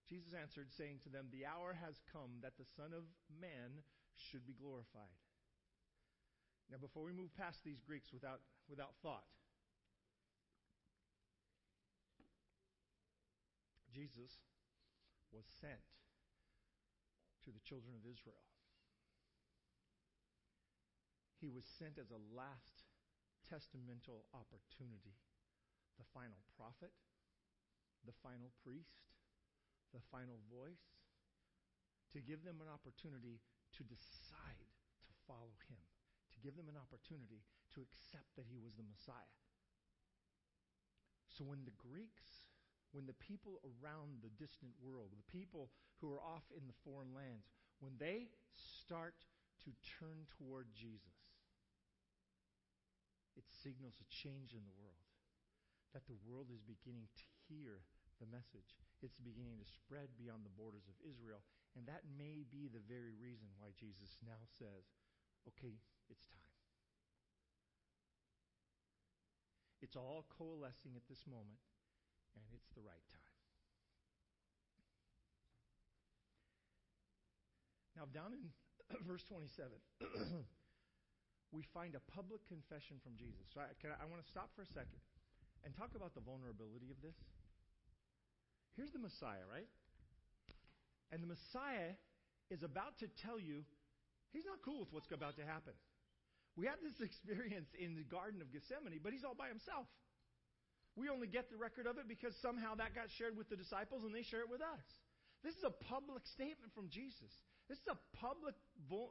Jesus 0.08 0.32
answered, 0.32 0.72
saying 0.80 1.04
to 1.04 1.12
them, 1.12 1.28
"The 1.28 1.44
hour 1.44 1.76
has 1.76 2.00
come 2.08 2.40
that 2.40 2.56
the 2.56 2.66
Son 2.74 2.96
of 2.96 3.04
Man 3.28 3.84
should 4.32 4.48
be 4.48 4.56
glorified." 4.56 5.20
Now, 6.72 6.80
before 6.80 7.04
we 7.04 7.12
move 7.12 7.30
past 7.36 7.60
these 7.62 7.84
Greeks 7.84 8.08
without 8.16 8.40
without 8.66 8.96
thought. 9.04 9.28
Jesus 13.92 14.40
was 15.31 15.44
sent 15.61 15.85
to 17.44 17.52
the 17.52 17.62
children 17.62 17.92
of 17.94 18.09
Israel. 18.09 18.40
He 21.37 21.50
was 21.50 21.66
sent 21.66 21.98
as 21.98 22.14
a 22.14 22.22
last 22.33 22.87
testamental 23.50 24.24
opportunity, 24.33 25.18
the 25.98 26.07
final 26.14 26.38
prophet, 26.57 26.94
the 28.07 28.14
final 28.22 28.55
priest, 28.62 29.12
the 29.92 30.02
final 30.09 30.38
voice, 30.48 30.87
to 32.14 32.22
give 32.22 32.46
them 32.46 32.62
an 32.62 32.70
opportunity 32.70 33.42
to 33.76 33.83
decide 33.83 34.70
to 35.05 35.12
follow 35.26 35.52
him, 35.66 35.83
to 36.33 36.38
give 36.40 36.55
them 36.55 36.70
an 36.70 36.78
opportunity 36.78 37.42
to 37.74 37.83
accept 37.83 38.31
that 38.38 38.46
he 38.46 38.61
was 38.62 38.76
the 38.78 38.87
Messiah. 38.87 39.37
So 41.26 41.42
when 41.48 41.64
the 41.64 41.74
Greeks 41.81 42.41
when 42.92 43.09
the 43.09 43.16
people 43.16 43.61
around 43.64 44.20
the 44.20 44.33
distant 44.37 44.72
world, 44.85 45.12
the 45.16 45.33
people 45.33 45.72
who 46.00 46.12
are 46.12 46.20
off 46.20 46.44
in 46.52 46.68
the 46.68 46.81
foreign 46.85 47.16
lands, 47.16 47.48
when 47.81 47.96
they 47.96 48.28
start 48.52 49.16
to 49.64 49.72
turn 49.98 50.28
toward 50.37 50.68
Jesus, 50.76 51.16
it 53.33 53.48
signals 53.48 53.96
a 53.96 54.12
change 54.12 54.52
in 54.52 54.64
the 54.68 54.76
world. 54.76 55.09
That 55.96 56.09
the 56.09 56.20
world 56.24 56.48
is 56.48 56.64
beginning 56.64 57.09
to 57.16 57.24
hear 57.48 57.85
the 58.20 58.28
message. 58.28 58.76
It's 59.00 59.20
beginning 59.20 59.61
to 59.61 59.76
spread 59.76 60.12
beyond 60.16 60.44
the 60.44 60.57
borders 60.57 60.88
of 60.88 60.96
Israel. 61.05 61.44
And 61.76 61.85
that 61.88 62.05
may 62.16 62.44
be 62.48 62.68
the 62.68 62.85
very 62.85 63.12
reason 63.16 63.48
why 63.57 63.76
Jesus 63.76 64.16
now 64.24 64.40
says, 64.57 64.88
okay, 65.48 65.76
it's 66.09 66.28
time. 66.33 66.57
It's 69.81 69.96
all 69.96 70.24
coalescing 70.33 70.96
at 70.96 71.09
this 71.09 71.26
moment 71.26 71.61
and 72.36 72.42
it's 72.52 72.70
the 72.74 72.84
right 72.84 73.06
time. 73.12 73.36
Now, 77.96 78.08
down 78.10 78.34
in 78.34 78.42
verse 79.08 79.22
27, 79.28 79.70
we 81.54 81.62
find 81.70 81.94
a 81.94 82.02
public 82.10 82.42
confession 82.48 82.98
from 83.04 83.14
Jesus. 83.14 83.44
So 83.52 83.60
I, 83.60 83.70
I, 83.70 84.02
I 84.02 84.06
want 84.08 84.24
to 84.24 84.28
stop 84.28 84.50
for 84.56 84.64
a 84.64 84.70
second 84.72 84.98
and 85.62 85.70
talk 85.76 85.94
about 85.94 86.16
the 86.16 86.24
vulnerability 86.24 86.90
of 86.90 86.98
this. 87.04 87.14
Here's 88.74 88.90
the 88.90 88.98
Messiah, 88.98 89.44
right? 89.46 89.68
And 91.12 91.22
the 91.22 91.28
Messiah 91.28 91.92
is 92.48 92.64
about 92.64 92.96
to 93.04 93.06
tell 93.20 93.36
you 93.36 93.62
he's 94.32 94.48
not 94.48 94.64
cool 94.64 94.80
with 94.80 94.90
what's 94.90 95.12
about 95.12 95.36
to 95.36 95.44
happen. 95.44 95.76
We 96.56 96.64
had 96.66 96.80
this 96.80 96.96
experience 97.08 97.68
in 97.76 97.94
the 97.94 98.04
Garden 98.08 98.40
of 98.40 98.48
Gethsemane, 98.52 99.00
but 99.04 99.12
he's 99.12 99.24
all 99.24 99.36
by 99.36 99.48
himself. 99.48 99.86
We 100.96 101.09
only 101.09 101.26
get 101.26 101.48
the 101.48 101.57
record 101.57 101.87
of 101.87 101.96
it 101.96 102.07
because 102.07 102.35
somehow 102.42 102.74
that 102.76 102.94
got 102.94 103.09
shared 103.16 103.37
with 103.37 103.48
the 103.48 103.57
disciples 103.57 104.05
and 104.05 104.14
they 104.14 104.22
share 104.22 104.44
it 104.44 104.50
with 104.50 104.61
us. 104.61 104.85
This 105.42 105.57
is 105.57 105.64
a 105.64 105.74
public 105.88 106.22
statement 106.37 106.70
from 106.74 106.88
Jesus. 106.88 107.33
This 107.68 107.78
is 107.78 107.88
a 107.88 107.98
public, 108.16 108.55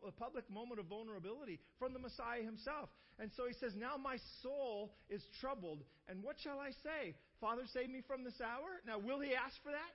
a 0.06 0.12
public 0.12 0.48
moment 0.50 0.80
of 0.80 0.86
vulnerability 0.86 1.60
from 1.80 1.94
the 1.94 2.00
Messiah 2.00 2.44
himself. 2.44 2.90
And 3.20 3.32
so 3.36 3.48
he 3.48 3.54
says, 3.54 3.74
Now 3.76 3.98
my 3.98 4.18
soul 4.44 4.94
is 5.10 5.26
troubled. 5.42 5.84
And 6.08 6.24
what 6.24 6.38
shall 6.40 6.60
I 6.60 6.72
say? 6.84 7.16
Father, 7.40 7.64
save 7.74 7.90
me 7.90 8.02
from 8.06 8.24
this 8.24 8.40
hour? 8.40 8.80
Now, 8.86 9.00
will 9.00 9.20
he 9.20 9.34
ask 9.34 9.58
for 9.64 9.72
that? 9.72 9.94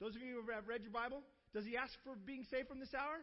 Those 0.00 0.16
of 0.16 0.22
you 0.22 0.40
who 0.40 0.52
have 0.52 0.68
read 0.68 0.82
your 0.82 0.92
Bible, 0.94 1.22
does 1.52 1.66
he 1.66 1.76
ask 1.76 1.92
for 2.04 2.14
being 2.14 2.46
saved 2.50 2.68
from 2.68 2.80
this 2.80 2.94
hour? 2.94 3.20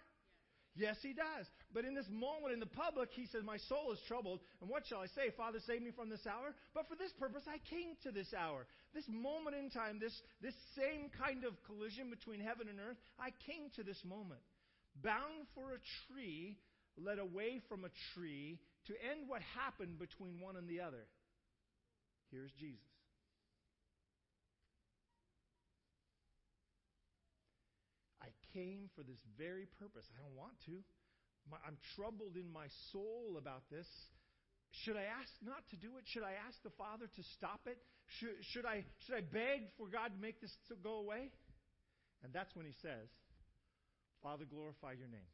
Yes, 0.76 0.98
he 1.02 1.14
does. 1.14 1.48
But 1.74 1.84
in 1.84 1.94
this 1.94 2.08
moment 2.10 2.54
in 2.54 2.60
the 2.60 2.66
public, 2.66 3.10
he 3.12 3.26
says, 3.28 3.44
My 3.44 3.58
soul 3.58 3.92
is 3.92 4.00
troubled. 4.08 4.40
And 4.62 4.70
what 4.70 4.88
shall 4.88 5.00
I 5.00 5.08
say? 5.08 5.36
Father, 5.36 5.60
save 5.68 5.82
me 5.82 5.92
from 5.92 6.10
this 6.10 6.26
hour. 6.26 6.56
But 6.74 6.88
for 6.88 6.96
this 6.96 7.12
purpose, 7.20 7.44
I 7.48 7.60
came 7.70 7.96
to 8.04 8.12
this 8.12 8.34
hour. 8.34 8.66
This 8.94 9.06
moment 9.10 9.56
in 9.56 9.70
time, 9.70 10.00
this, 10.00 10.16
this 10.42 10.56
same 10.76 11.12
kind 11.20 11.44
of 11.44 11.54
collision 11.68 12.10
between 12.10 12.40
heaven 12.40 12.68
and 12.70 12.80
earth, 12.80 12.98
I 13.20 13.32
came 13.46 13.70
to 13.76 13.84
this 13.84 14.00
moment. 14.06 14.42
Bound 15.04 15.46
for 15.54 15.76
a 15.76 15.84
tree, 16.08 16.58
led 16.98 17.20
away 17.20 17.62
from 17.68 17.84
a 17.84 17.92
tree 18.16 18.60
to 18.88 18.94
end 19.04 19.28
what 19.28 19.42
happened 19.54 20.00
between 20.00 20.40
one 20.40 20.56
and 20.56 20.68
the 20.68 20.80
other. 20.80 21.04
Here's 22.32 22.52
Jesus. 22.54 22.80
I 28.22 28.32
came 28.54 28.90
for 28.96 29.04
this 29.04 29.20
very 29.38 29.68
purpose. 29.80 30.08
I 30.16 30.24
don't 30.24 30.36
want 30.36 30.56
to. 30.66 30.80
My, 31.50 31.58
I'm 31.66 31.78
troubled 31.96 32.36
in 32.36 32.52
my 32.52 32.68
soul 32.92 33.36
about 33.38 33.64
this. 33.72 33.88
Should 34.84 34.98
I 34.98 35.08
ask 35.08 35.32
not 35.44 35.64
to 35.72 35.76
do 35.76 35.96
it? 35.98 36.04
Should 36.06 36.24
I 36.24 36.36
ask 36.48 36.60
the 36.64 36.76
Father 36.76 37.08
to 37.08 37.24
stop 37.38 37.62
it? 37.66 37.78
Should, 38.20 38.36
should, 38.52 38.66
I, 38.66 38.84
should 39.06 39.16
I 39.16 39.22
beg 39.22 39.72
for 39.78 39.88
God 39.88 40.12
to 40.14 40.20
make 40.20 40.42
this 40.42 40.52
to 40.68 40.76
go 40.76 41.00
away? 41.00 41.32
And 42.24 42.34
that's 42.34 42.54
when 42.56 42.66
he 42.66 42.74
says, 42.82 43.08
Father, 44.22 44.46
glorify 44.46 44.94
your 44.94 45.08
name. 45.08 45.32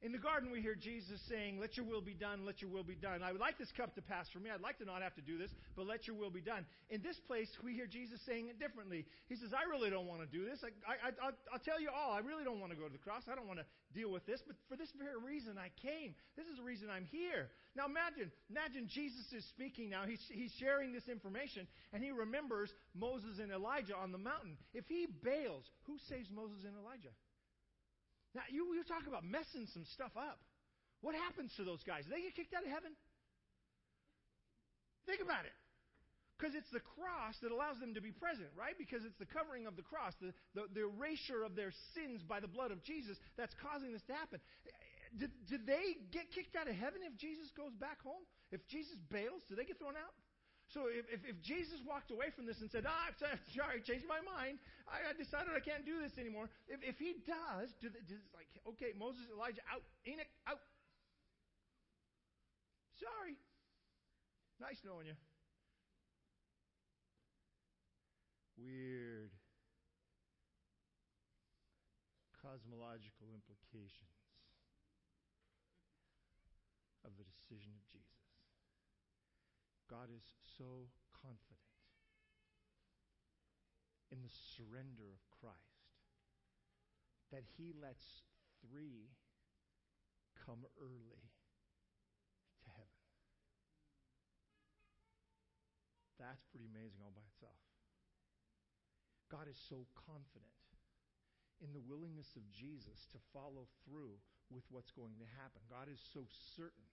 In 0.00 0.12
the 0.14 0.18
garden, 0.18 0.54
we 0.54 0.62
hear 0.62 0.76
Jesus 0.78 1.18
saying, 1.28 1.58
Let 1.58 1.76
your 1.76 1.84
will 1.84 2.00
be 2.00 2.14
done, 2.14 2.46
let 2.46 2.62
your 2.62 2.70
will 2.70 2.86
be 2.86 2.94
done. 2.94 3.18
I 3.18 3.32
would 3.32 3.40
like 3.40 3.58
this 3.58 3.72
cup 3.74 3.96
to 3.96 4.02
pass 4.02 4.30
from 4.30 4.44
me. 4.46 4.50
I'd 4.50 4.62
like 4.62 4.78
to 4.78 4.86
not 4.86 5.02
have 5.02 5.14
to 5.18 5.20
do 5.20 5.38
this, 5.38 5.50
but 5.74 5.90
let 5.90 6.06
your 6.06 6.14
will 6.14 6.30
be 6.30 6.40
done. 6.40 6.62
In 6.88 7.02
this 7.02 7.18
place, 7.26 7.50
we 7.64 7.74
hear 7.74 7.90
Jesus 7.90 8.20
saying 8.22 8.46
it 8.46 8.62
differently. 8.62 9.06
He 9.26 9.34
says, 9.34 9.50
I 9.50 9.66
really 9.66 9.90
don't 9.90 10.06
want 10.06 10.22
to 10.22 10.30
do 10.30 10.46
this. 10.46 10.62
I, 10.62 10.70
I, 10.86 11.10
I, 11.18 11.30
I'll 11.50 11.64
tell 11.66 11.82
you 11.82 11.90
all, 11.90 12.14
I 12.14 12.22
really 12.22 12.44
don't 12.44 12.60
want 12.60 12.70
to 12.70 12.78
go 12.78 12.86
to 12.86 12.92
the 12.92 13.02
cross. 13.02 13.26
I 13.26 13.34
don't 13.34 13.50
want 13.50 13.58
to 13.58 13.66
deal 13.90 14.14
with 14.14 14.24
this, 14.24 14.38
but 14.46 14.54
for 14.70 14.78
this 14.78 14.94
very 14.94 15.18
reason 15.18 15.58
I 15.58 15.74
came. 15.82 16.14
This 16.38 16.46
is 16.46 16.62
the 16.62 16.64
reason 16.64 16.86
I'm 16.86 17.10
here. 17.10 17.50
Now 17.74 17.90
imagine, 17.90 18.30
imagine 18.54 18.86
Jesus 18.86 19.26
is 19.34 19.42
speaking 19.50 19.90
now. 19.90 20.06
He's, 20.06 20.22
he's 20.30 20.54
sharing 20.62 20.94
this 20.94 21.10
information, 21.10 21.66
and 21.92 22.06
he 22.06 22.14
remembers 22.14 22.70
Moses 22.94 23.42
and 23.42 23.50
Elijah 23.50 23.98
on 23.98 24.14
the 24.14 24.22
mountain. 24.22 24.54
If 24.74 24.86
he 24.86 25.10
bails, 25.10 25.66
who 25.90 25.98
saves 26.06 26.30
Moses 26.30 26.62
and 26.62 26.78
Elijah? 26.78 27.10
Now, 28.38 28.46
you, 28.46 28.70
you 28.70 28.86
talk 28.86 29.10
about 29.10 29.26
messing 29.26 29.66
some 29.74 29.82
stuff 29.98 30.14
up. 30.14 30.38
What 31.02 31.18
happens 31.18 31.50
to 31.58 31.66
those 31.66 31.82
guys? 31.82 32.06
Do 32.06 32.14
they 32.14 32.22
get 32.22 32.38
kicked 32.38 32.54
out 32.54 32.62
of 32.62 32.70
heaven? 32.70 32.94
Think 35.10 35.18
about 35.18 35.42
it. 35.42 35.58
Because 36.38 36.54
it's 36.54 36.70
the 36.70 36.86
cross 36.94 37.34
that 37.42 37.50
allows 37.50 37.82
them 37.82 37.98
to 37.98 38.02
be 38.02 38.14
present, 38.14 38.46
right? 38.54 38.78
Because 38.78 39.02
it's 39.02 39.18
the 39.18 39.26
covering 39.26 39.66
of 39.66 39.74
the 39.74 39.82
cross, 39.82 40.14
the, 40.22 40.30
the, 40.54 40.70
the, 40.70 40.86
erasure 40.86 41.42
of 41.42 41.58
their 41.58 41.74
sins 41.98 42.22
by 42.22 42.38
the 42.38 42.46
blood 42.46 42.70
of 42.70 42.78
Jesus 42.86 43.18
that's 43.34 43.58
causing 43.58 43.90
this 43.90 44.06
to 44.06 44.14
happen. 44.14 44.38
Did, 45.18 45.34
did 45.50 45.66
they 45.66 45.98
get 46.14 46.30
kicked 46.30 46.54
out 46.54 46.70
of 46.70 46.78
heaven 46.78 47.02
if 47.02 47.18
Jesus 47.18 47.50
goes 47.58 47.74
back 47.74 47.98
home? 48.06 48.22
If 48.54 48.62
Jesus 48.70 48.94
bails, 49.10 49.42
do 49.50 49.58
they 49.58 49.66
get 49.66 49.82
thrown 49.82 49.98
out? 49.98 50.14
So 50.68 50.92
if, 50.92 51.08
if, 51.08 51.24
if, 51.24 51.40
Jesus 51.40 51.80
walked 51.80 52.12
away 52.12 52.28
from 52.36 52.44
this 52.44 52.60
and 52.60 52.68
said, 52.68 52.84
ah, 52.84 53.08
I'm 53.08 53.16
sorry, 53.56 53.80
I 53.80 53.82
changed 53.82 54.04
my 54.04 54.20
mind. 54.20 54.60
I, 54.84 55.10
I 55.10 55.12
decided 55.16 55.56
I 55.56 55.64
can't 55.64 55.88
do 55.88 55.96
this 55.96 56.20
anymore. 56.20 56.52
If, 56.68 56.84
if 56.84 57.00
he 57.00 57.24
does, 57.24 57.72
do 57.80 57.88
the, 57.88 58.04
does 58.04 58.20
like, 58.36 58.52
okay, 58.76 58.92
Moses, 58.92 59.24
Elijah, 59.32 59.64
out. 59.72 59.80
Enoch, 60.04 60.28
out. 60.44 60.60
Sorry. 63.00 63.40
Nice 64.60 64.76
knowing 64.84 65.08
you. 65.08 65.16
Weird 68.60 69.32
cosmological 72.48 73.28
implications 73.34 74.16
of 77.04 77.12
the 77.16 77.24
decision 77.24 77.72
of. 77.76 77.87
God 79.88 80.12
is 80.12 80.24
so 80.60 80.92
confident 81.16 81.64
in 84.12 84.20
the 84.20 84.32
surrender 84.56 85.08
of 85.08 85.20
Christ 85.32 85.88
that 87.32 87.44
he 87.56 87.72
lets 87.76 88.24
three 88.60 89.12
come 90.44 90.64
early 90.80 91.24
to 92.64 92.68
heaven. 92.72 93.00
That's 96.20 96.44
pretty 96.52 96.68
amazing 96.68 97.00
all 97.04 97.12
by 97.12 97.24
itself. 97.32 97.60
God 99.28 99.44
is 99.48 99.60
so 99.60 99.84
confident 99.92 100.56
in 101.60 101.72
the 101.76 101.84
willingness 101.84 102.32
of 102.36 102.48
Jesus 102.48 103.04
to 103.12 103.20
follow 103.32 103.68
through 103.84 104.16
with 104.48 104.64
what's 104.72 104.92
going 104.92 105.20
to 105.20 105.28
happen. 105.36 105.60
God 105.68 105.92
is 105.92 106.00
so 106.00 106.24
certain 106.56 106.88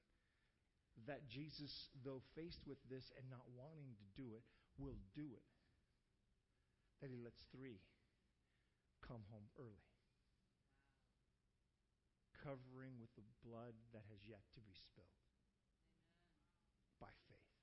that 1.03 1.27
Jesus, 1.27 1.91
though 2.03 2.23
faced 2.34 2.63
with 2.63 2.79
this 2.88 3.12
and 3.19 3.27
not 3.27 3.43
wanting 3.51 3.91
to 3.99 4.08
do 4.15 4.31
it, 4.31 4.43
will 4.79 4.97
do 5.12 5.27
it. 5.36 5.47
That 7.03 7.12
he 7.12 7.19
lets 7.19 7.43
three 7.51 7.84
come 9.03 9.21
home 9.29 9.51
early, 9.60 9.91
covering 12.39 12.95
with 12.97 13.12
the 13.19 13.27
blood 13.43 13.75
that 13.91 14.08
has 14.10 14.23
yet 14.25 14.41
to 14.55 14.62
be 14.63 14.73
spilled 14.73 15.21
by 16.97 17.12
faith. 17.27 17.53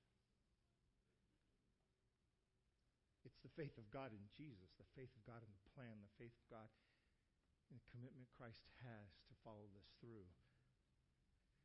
It's 3.25 3.41
the 3.41 3.51
faith 3.57 3.75
of 3.81 3.89
God 3.89 4.13
in 4.13 4.23
Jesus, 4.31 4.71
the 4.77 4.87
faith 4.95 5.11
of 5.17 5.23
God 5.25 5.41
in 5.41 5.51
the 5.51 5.67
plan, 5.73 5.99
the 5.99 6.15
faith 6.21 6.35
of 6.45 6.47
God 6.47 6.69
in 7.71 7.81
the 7.81 7.89
commitment 7.89 8.29
Christ 8.37 8.63
has 8.85 9.09
to 9.27 9.33
follow 9.43 9.65
this 9.73 9.89
through. 9.99 10.29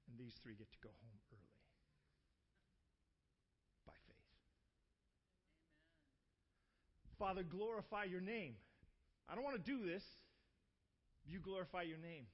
And 0.08 0.16
these 0.16 0.34
three 0.40 0.56
get 0.56 0.72
to 0.72 0.80
go 0.80 0.94
home 1.04 1.20
early. 1.30 1.47
Father, 7.18 7.42
glorify 7.42 8.04
your 8.04 8.20
name. 8.20 8.54
I 9.28 9.34
don't 9.34 9.44
want 9.44 9.56
to 9.56 9.62
do 9.62 9.84
this. 9.84 10.02
You 11.26 11.40
glorify 11.40 11.82
your 11.82 11.98
name. 11.98 12.26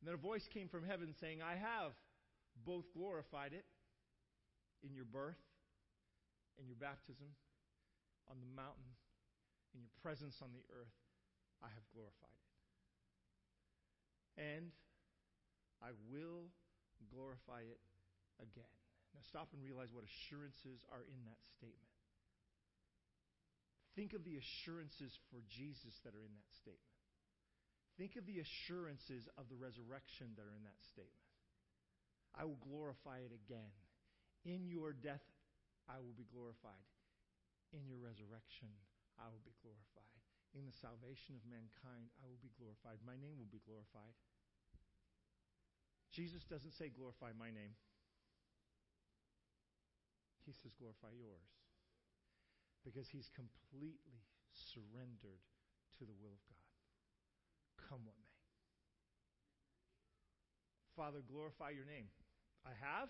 And 0.00 0.04
then 0.04 0.14
a 0.14 0.20
voice 0.20 0.46
came 0.52 0.68
from 0.68 0.84
heaven 0.84 1.14
saying, 1.20 1.40
I 1.42 1.56
have 1.56 1.92
both 2.66 2.84
glorified 2.92 3.52
it 3.52 3.64
in 4.84 4.94
your 4.94 5.06
birth, 5.06 5.40
in 6.60 6.66
your 6.66 6.76
baptism, 6.76 7.26
on 8.30 8.36
the 8.38 8.50
mountain, 8.54 8.92
in 9.74 9.80
your 9.80 9.94
presence 10.02 10.36
on 10.42 10.52
the 10.52 10.62
earth. 10.74 10.94
I 11.62 11.70
have 11.70 11.86
glorified 11.94 12.34
it. 12.34 12.50
And 14.42 14.74
I 15.80 15.94
will 16.10 16.50
glorify 17.10 17.62
it 17.62 17.80
again. 18.42 18.74
Now 19.14 19.22
stop 19.22 19.54
and 19.54 19.62
realize 19.62 19.94
what 19.94 20.04
assurances 20.04 20.82
are 20.90 21.04
in 21.06 21.20
that 21.30 21.40
statement. 21.56 21.91
Think 23.92 24.16
of 24.16 24.24
the 24.24 24.40
assurances 24.40 25.12
for 25.28 25.44
Jesus 25.52 25.92
that 26.04 26.16
are 26.16 26.24
in 26.24 26.32
that 26.32 26.52
statement. 26.64 26.96
Think 28.00 28.16
of 28.16 28.24
the 28.24 28.40
assurances 28.40 29.28
of 29.36 29.52
the 29.52 29.60
resurrection 29.60 30.32
that 30.40 30.48
are 30.48 30.56
in 30.56 30.64
that 30.64 30.80
statement. 30.96 31.28
I 32.32 32.48
will 32.48 32.56
glorify 32.64 33.20
it 33.20 33.36
again. 33.36 33.76
In 34.48 34.64
your 34.64 34.96
death, 34.96 35.22
I 35.84 36.00
will 36.00 36.16
be 36.16 36.24
glorified. 36.32 36.88
In 37.76 37.84
your 37.84 38.00
resurrection, 38.00 38.72
I 39.20 39.28
will 39.28 39.44
be 39.44 39.52
glorified. 39.60 40.16
In 40.56 40.64
the 40.64 40.76
salvation 40.80 41.36
of 41.36 41.44
mankind, 41.44 42.08
I 42.16 42.24
will 42.24 42.40
be 42.40 42.52
glorified. 42.56 42.96
My 43.04 43.20
name 43.20 43.36
will 43.36 43.52
be 43.52 43.60
glorified. 43.68 44.16
Jesus 46.16 46.44
doesn't 46.48 46.76
say, 46.80 46.88
glorify 46.88 47.36
my 47.36 47.52
name. 47.52 47.76
He 50.48 50.56
says, 50.64 50.72
glorify 50.80 51.12
yours 51.12 51.61
because 52.84 53.08
he's 53.08 53.30
completely 53.32 54.26
surrendered 54.52 55.42
to 55.98 56.04
the 56.04 56.14
will 56.18 56.34
of 56.34 56.42
God. 56.46 56.68
Come 57.88 58.02
what 58.04 58.18
may. 58.18 58.36
Father, 60.96 61.22
glorify 61.24 61.70
your 61.70 61.86
name. 61.86 62.10
I 62.66 62.74
have, 62.78 63.08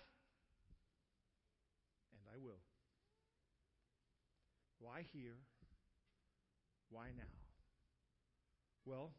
and 2.15 2.23
I 2.33 2.37
will. 2.39 2.61
Why 4.79 5.05
here? 5.13 5.37
Why 6.89 7.07
now? 7.15 7.33
Well, 8.85 9.11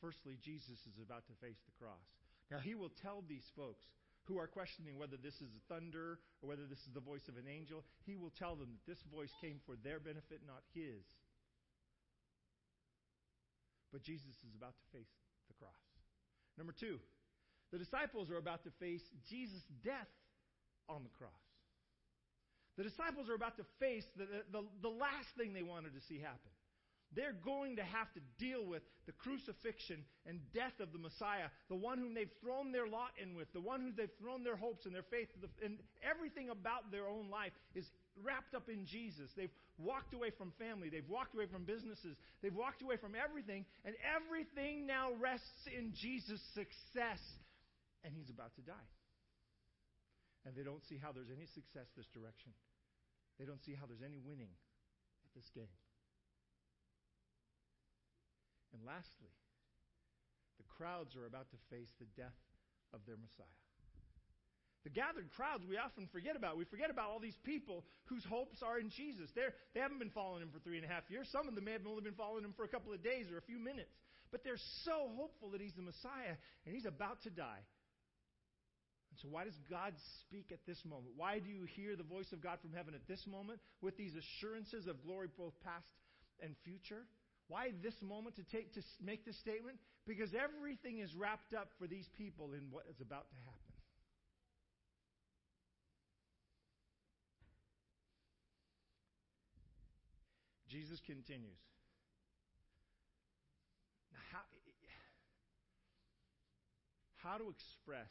firstly, 0.00 0.38
Jesus 0.40 0.86
is 0.86 0.98
about 1.02 1.26
to 1.26 1.34
face 1.40 1.60
the 1.64 1.76
cross. 1.78 2.04
Now, 2.50 2.58
he 2.58 2.74
will 2.74 2.90
tell 2.90 3.24
these 3.26 3.50
folks 3.56 3.86
who 4.24 4.38
are 4.38 4.46
questioning 4.46 4.98
whether 4.98 5.16
this 5.16 5.34
is 5.42 5.50
thunder 5.68 6.18
or 6.40 6.48
whether 6.48 6.66
this 6.66 6.78
is 6.86 6.92
the 6.94 7.02
voice 7.02 7.26
of 7.28 7.36
an 7.36 7.50
angel, 7.50 7.84
he 8.06 8.14
will 8.14 8.32
tell 8.38 8.54
them 8.54 8.70
that 8.70 8.86
this 8.86 9.02
voice 9.10 9.32
came 9.40 9.58
for 9.66 9.74
their 9.82 9.98
benefit, 9.98 10.40
not 10.46 10.62
his. 10.74 11.02
But 13.90 14.02
Jesus 14.02 14.32
is 14.46 14.54
about 14.56 14.72
to 14.78 14.86
face 14.96 15.10
the 15.48 15.54
cross. 15.58 15.82
Number 16.56 16.72
two, 16.72 16.98
the 17.72 17.78
disciples 17.78 18.30
are 18.30 18.38
about 18.38 18.64
to 18.64 18.72
face 18.78 19.02
Jesus' 19.28 19.64
death 19.84 20.10
on 20.88 21.02
the 21.02 21.12
cross. 21.18 21.44
The 22.76 22.84
disciples 22.84 23.28
are 23.28 23.34
about 23.34 23.56
to 23.58 23.66
face 23.78 24.04
the, 24.16 24.24
the, 24.50 24.64
the 24.80 24.88
last 24.88 25.28
thing 25.36 25.52
they 25.52 25.62
wanted 25.62 25.92
to 25.92 26.00
see 26.08 26.18
happen. 26.18 26.52
They're 27.14 27.36
going 27.44 27.76
to 27.76 27.84
have 27.84 28.08
to 28.14 28.20
deal 28.38 28.64
with 28.64 28.82
the 29.04 29.12
crucifixion 29.12 30.04
and 30.24 30.40
death 30.54 30.80
of 30.80 30.92
the 30.92 30.98
Messiah, 30.98 31.52
the 31.68 31.76
one 31.76 31.98
whom 31.98 32.14
they've 32.14 32.32
thrown 32.40 32.72
their 32.72 32.88
lot 32.88 33.12
in 33.20 33.34
with, 33.34 33.52
the 33.52 33.60
one 33.60 33.80
whom 33.80 33.92
they've 33.96 34.16
thrown 34.18 34.44
their 34.44 34.56
hopes 34.56 34.86
and 34.86 34.94
their 34.94 35.04
faith, 35.10 35.28
and 35.62 35.78
everything 36.00 36.48
about 36.48 36.90
their 36.90 37.06
own 37.06 37.28
life 37.28 37.52
is 37.74 37.84
wrapped 38.24 38.54
up 38.54 38.68
in 38.68 38.86
Jesus. 38.86 39.28
They've 39.36 39.52
walked 39.76 40.14
away 40.14 40.30
from 40.30 40.52
family, 40.58 40.88
they've 40.88 41.08
walked 41.08 41.34
away 41.34 41.46
from 41.46 41.64
businesses, 41.64 42.16
they've 42.40 42.54
walked 42.54 42.80
away 42.80 42.96
from 42.96 43.12
everything, 43.12 43.66
and 43.84 43.94
everything 44.00 44.86
now 44.86 45.12
rests 45.20 45.68
in 45.68 45.92
Jesus' 45.92 46.40
success, 46.54 47.20
and 48.04 48.14
he's 48.16 48.30
about 48.30 48.54
to 48.56 48.62
die. 48.62 48.88
And 50.46 50.56
they 50.56 50.64
don't 50.64 50.82
see 50.88 50.96
how 50.96 51.12
there's 51.12 51.30
any 51.30 51.46
success 51.54 51.86
this 51.96 52.08
direction. 52.14 52.52
They 53.38 53.44
don't 53.44 53.62
see 53.62 53.74
how 53.74 53.86
there's 53.86 54.02
any 54.02 54.18
winning 54.18 54.50
at 55.24 55.30
this 55.34 55.48
game. 55.54 55.70
And 58.72 58.80
lastly, 58.86 59.30
The 60.58 60.68
crowds 60.78 61.16
are 61.16 61.26
about 61.26 61.50
to 61.50 61.58
face 61.70 61.90
the 61.98 62.06
death 62.16 62.38
of 62.94 63.00
their 63.06 63.16
Messiah. 63.16 63.60
The 64.84 64.90
gathered 64.90 65.30
crowds 65.38 65.62
we 65.62 65.78
often 65.78 66.08
forget 66.10 66.34
about. 66.34 66.58
We 66.58 66.64
forget 66.66 66.90
about 66.90 67.10
all 67.10 67.22
these 67.22 67.38
people 67.46 67.84
whose 68.06 68.24
hopes 68.24 68.62
are 68.66 68.78
in 68.82 68.90
Jesus. 68.90 69.30
They're, 69.34 69.54
they 69.74 69.80
haven't 69.80 70.02
been 70.02 70.10
following 70.10 70.42
him 70.42 70.50
for 70.50 70.58
three 70.58 70.76
and 70.76 70.84
a 70.84 70.90
half 70.90 71.06
years. 71.06 71.30
Some 71.30 71.46
of 71.46 71.54
them 71.54 71.64
may 71.64 71.72
have 71.72 71.86
only 71.86 72.02
been 72.02 72.18
following 72.18 72.42
him 72.42 72.52
for 72.56 72.64
a 72.64 72.68
couple 72.68 72.92
of 72.92 73.02
days 73.02 73.30
or 73.30 73.38
a 73.38 73.46
few 73.46 73.62
minutes. 73.62 73.94
But 74.34 74.42
they're 74.42 74.60
so 74.82 75.12
hopeful 75.14 75.50
that 75.50 75.60
he's 75.60 75.74
the 75.74 75.86
Messiah 75.86 76.34
and 76.66 76.74
he's 76.74 76.86
about 76.86 77.22
to 77.22 77.30
die. 77.30 77.62
And 79.12 79.20
so, 79.20 79.28
why 79.28 79.44
does 79.44 79.54
God 79.70 79.92
speak 80.24 80.50
at 80.50 80.64
this 80.66 80.82
moment? 80.88 81.14
Why 81.14 81.38
do 81.38 81.50
you 81.50 81.68
hear 81.76 81.94
the 81.94 82.02
voice 82.02 82.32
of 82.32 82.42
God 82.42 82.58
from 82.58 82.72
heaven 82.72 82.94
at 82.94 83.06
this 83.06 83.22
moment 83.28 83.60
with 83.82 83.96
these 83.96 84.16
assurances 84.16 84.88
of 84.88 85.04
glory, 85.04 85.28
both 85.36 85.52
past 85.62 85.86
and 86.42 86.56
future? 86.64 87.04
Why 87.48 87.72
this 87.82 88.00
moment 88.02 88.36
to 88.36 88.44
take 88.44 88.72
to 88.74 88.82
make 89.04 89.24
this 89.24 89.38
statement? 89.38 89.78
Because 90.06 90.30
everything 90.34 90.98
is 90.98 91.14
wrapped 91.14 91.54
up 91.54 91.68
for 91.78 91.86
these 91.86 92.08
people 92.16 92.52
in 92.52 92.70
what 92.70 92.84
is 92.88 93.00
about 93.00 93.28
to 93.30 93.36
happen. 93.44 93.72
Jesus 100.72 101.04
continues. 101.04 101.60
Now, 104.08 104.24
how, 104.32 104.44
how 107.20 107.36
to 107.36 107.52
express 107.52 108.08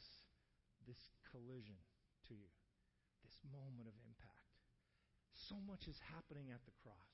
this 0.85 1.01
collision 1.33 1.81
to 2.29 2.37
you, 2.37 2.51
this 3.25 3.33
moment 3.49 3.89
of 3.89 3.97
impact? 4.05 4.53
So 5.49 5.57
much 5.65 5.89
is 5.89 5.97
happening 6.13 6.53
at 6.53 6.61
the 6.69 6.75
cross. 6.85 7.10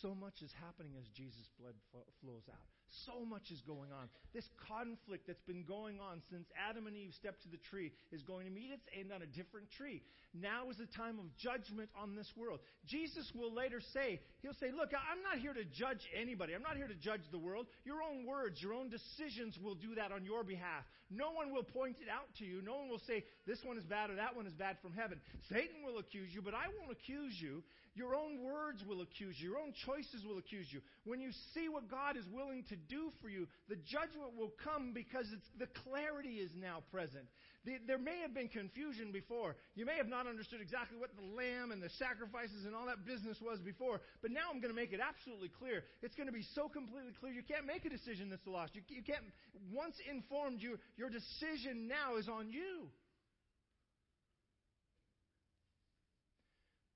So 0.00 0.12
much 0.12 0.42
is 0.42 0.52
happening 0.52 0.94
as 0.98 1.08
Jesus' 1.08 1.48
blood 1.58 1.74
flows 2.20 2.48
out. 2.50 2.83
So 3.06 3.24
much 3.24 3.50
is 3.50 3.60
going 3.66 3.90
on. 3.92 4.08
This 4.32 4.46
conflict 4.68 5.26
that's 5.26 5.42
been 5.42 5.64
going 5.64 6.00
on 6.00 6.22
since 6.30 6.46
Adam 6.54 6.86
and 6.86 6.96
Eve 6.96 7.12
stepped 7.18 7.42
to 7.42 7.50
the 7.50 7.60
tree 7.70 7.92
is 8.12 8.22
going 8.22 8.46
to 8.46 8.52
meet 8.52 8.70
its 8.70 8.86
end 8.98 9.12
on 9.12 9.22
a 9.22 9.26
different 9.26 9.70
tree. 9.76 10.02
Now 10.34 10.68
is 10.68 10.76
the 10.76 10.90
time 10.98 11.22
of 11.22 11.30
judgment 11.38 11.90
on 11.94 12.16
this 12.16 12.26
world. 12.34 12.58
Jesus 12.86 13.30
will 13.34 13.54
later 13.54 13.80
say, 13.94 14.20
He'll 14.42 14.58
say, 14.58 14.74
Look, 14.74 14.90
I'm 14.90 15.22
not 15.22 15.38
here 15.38 15.54
to 15.54 15.64
judge 15.64 16.02
anybody. 16.10 16.54
I'm 16.54 16.66
not 16.66 16.76
here 16.76 16.88
to 16.88 16.98
judge 16.98 17.22
the 17.30 17.38
world. 17.38 17.66
Your 17.84 18.02
own 18.02 18.26
words, 18.26 18.60
your 18.60 18.74
own 18.74 18.90
decisions 18.90 19.54
will 19.62 19.76
do 19.76 19.94
that 19.94 20.10
on 20.10 20.24
your 20.24 20.42
behalf. 20.42 20.82
No 21.08 21.30
one 21.30 21.54
will 21.54 21.62
point 21.62 21.96
it 22.02 22.10
out 22.10 22.26
to 22.38 22.44
you. 22.44 22.62
No 22.62 22.74
one 22.74 22.88
will 22.88 23.02
say, 23.06 23.22
This 23.46 23.62
one 23.62 23.78
is 23.78 23.84
bad 23.84 24.10
or 24.10 24.16
that 24.16 24.34
one 24.34 24.46
is 24.46 24.54
bad 24.54 24.76
from 24.82 24.92
heaven. 24.92 25.20
Satan 25.48 25.86
will 25.86 25.98
accuse 25.98 26.34
you, 26.34 26.42
but 26.42 26.54
I 26.54 26.66
won't 26.80 26.90
accuse 26.90 27.38
you. 27.38 27.62
Your 27.94 28.16
own 28.16 28.42
words 28.42 28.82
will 28.82 29.02
accuse 29.02 29.38
you. 29.38 29.50
Your 29.50 29.60
own 29.60 29.72
choices 29.86 30.26
will 30.26 30.38
accuse 30.38 30.66
you. 30.68 30.80
When 31.04 31.20
you 31.20 31.30
see 31.54 31.68
what 31.68 31.88
God 31.88 32.16
is 32.16 32.26
willing 32.26 32.64
to 32.70 32.76
do 32.88 33.12
for 33.20 33.28
you, 33.28 33.48
the 33.68 33.76
judgment 33.76 34.36
will 34.36 34.52
come 34.62 34.92
because 34.92 35.26
the 35.58 35.68
clarity 35.84 36.42
is 36.42 36.50
now 36.56 36.82
present. 36.90 37.24
The, 37.64 37.80
there 37.86 37.98
may 37.98 38.20
have 38.20 38.34
been 38.34 38.48
confusion 38.48 39.12
before. 39.12 39.56
You 39.74 39.86
may 39.86 39.96
have 39.96 40.08
not 40.08 40.26
understood 40.26 40.60
exactly 40.60 40.98
what 40.98 41.16
the 41.16 41.24
lamb 41.24 41.72
and 41.72 41.82
the 41.82 41.88
sacrifices 41.96 42.66
and 42.66 42.74
all 42.74 42.86
that 42.86 43.06
business 43.06 43.40
was 43.40 43.60
before, 43.60 44.00
but 44.20 44.30
now 44.30 44.52
I'm 44.52 44.60
going 44.60 44.72
to 44.72 44.76
make 44.76 44.92
it 44.92 45.00
absolutely 45.00 45.48
clear. 45.48 45.84
It's 46.02 46.14
going 46.14 46.28
to 46.28 46.36
be 46.36 46.44
so 46.54 46.68
completely 46.68 47.12
clear 47.18 47.32
you 47.32 47.42
can't 47.42 47.66
make 47.66 47.84
a 47.84 47.90
decision 47.90 48.28
that's 48.28 48.46
lost. 48.46 48.76
You, 48.76 48.82
you 48.88 49.02
can't. 49.02 49.24
Once 49.72 49.96
informed, 50.10 50.60
you, 50.60 50.78
your 50.96 51.08
decision 51.08 51.88
now 51.88 52.16
is 52.16 52.28
on 52.28 52.50
you. 52.50 52.92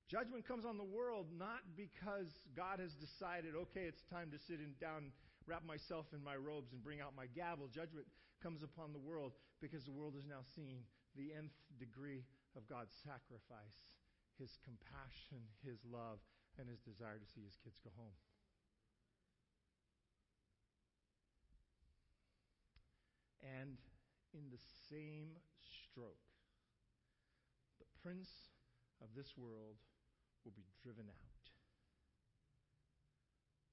Judgment 0.08 0.48
comes 0.48 0.64
on 0.64 0.78
the 0.80 0.88
world 0.88 1.26
not 1.36 1.60
because 1.76 2.32
God 2.56 2.80
has 2.80 2.88
decided, 2.96 3.52
okay, 3.68 3.84
it's 3.84 4.00
time 4.08 4.32
to 4.32 4.38
sit 4.48 4.56
in, 4.56 4.72
down, 4.80 5.12
wrap 5.48 5.64
myself 5.64 6.04
in 6.12 6.20
my 6.20 6.36
robes, 6.36 6.76
and 6.76 6.84
bring 6.84 7.00
out 7.00 7.16
my 7.16 7.24
gavel. 7.32 7.72
Judgment 7.72 8.04
comes 8.44 8.62
upon 8.62 8.92
the 8.92 9.00
world 9.00 9.32
because 9.64 9.82
the 9.88 9.96
world 9.96 10.14
is 10.14 10.28
now 10.28 10.44
seeing 10.54 10.84
the 11.16 11.32
nth 11.32 11.56
degree 11.80 12.22
of 12.52 12.68
God's 12.68 12.92
sacrifice, 13.00 13.88
His 14.36 14.52
compassion, 14.60 15.40
His 15.64 15.80
love, 15.88 16.20
and 16.60 16.68
His 16.68 16.84
desire 16.84 17.16
to 17.16 17.28
see 17.32 17.40
His 17.40 17.56
kids 17.64 17.80
go 17.80 17.90
home. 17.96 18.14
And 23.40 23.80
in 24.36 24.52
the 24.52 24.60
same 24.92 25.32
stroke, 25.64 26.28
the 27.80 27.88
prince 28.04 28.28
of 29.00 29.08
this 29.16 29.32
world 29.38 29.80
will 30.44 30.52
be 30.52 30.66
driven 30.84 31.08
out. 31.08 31.27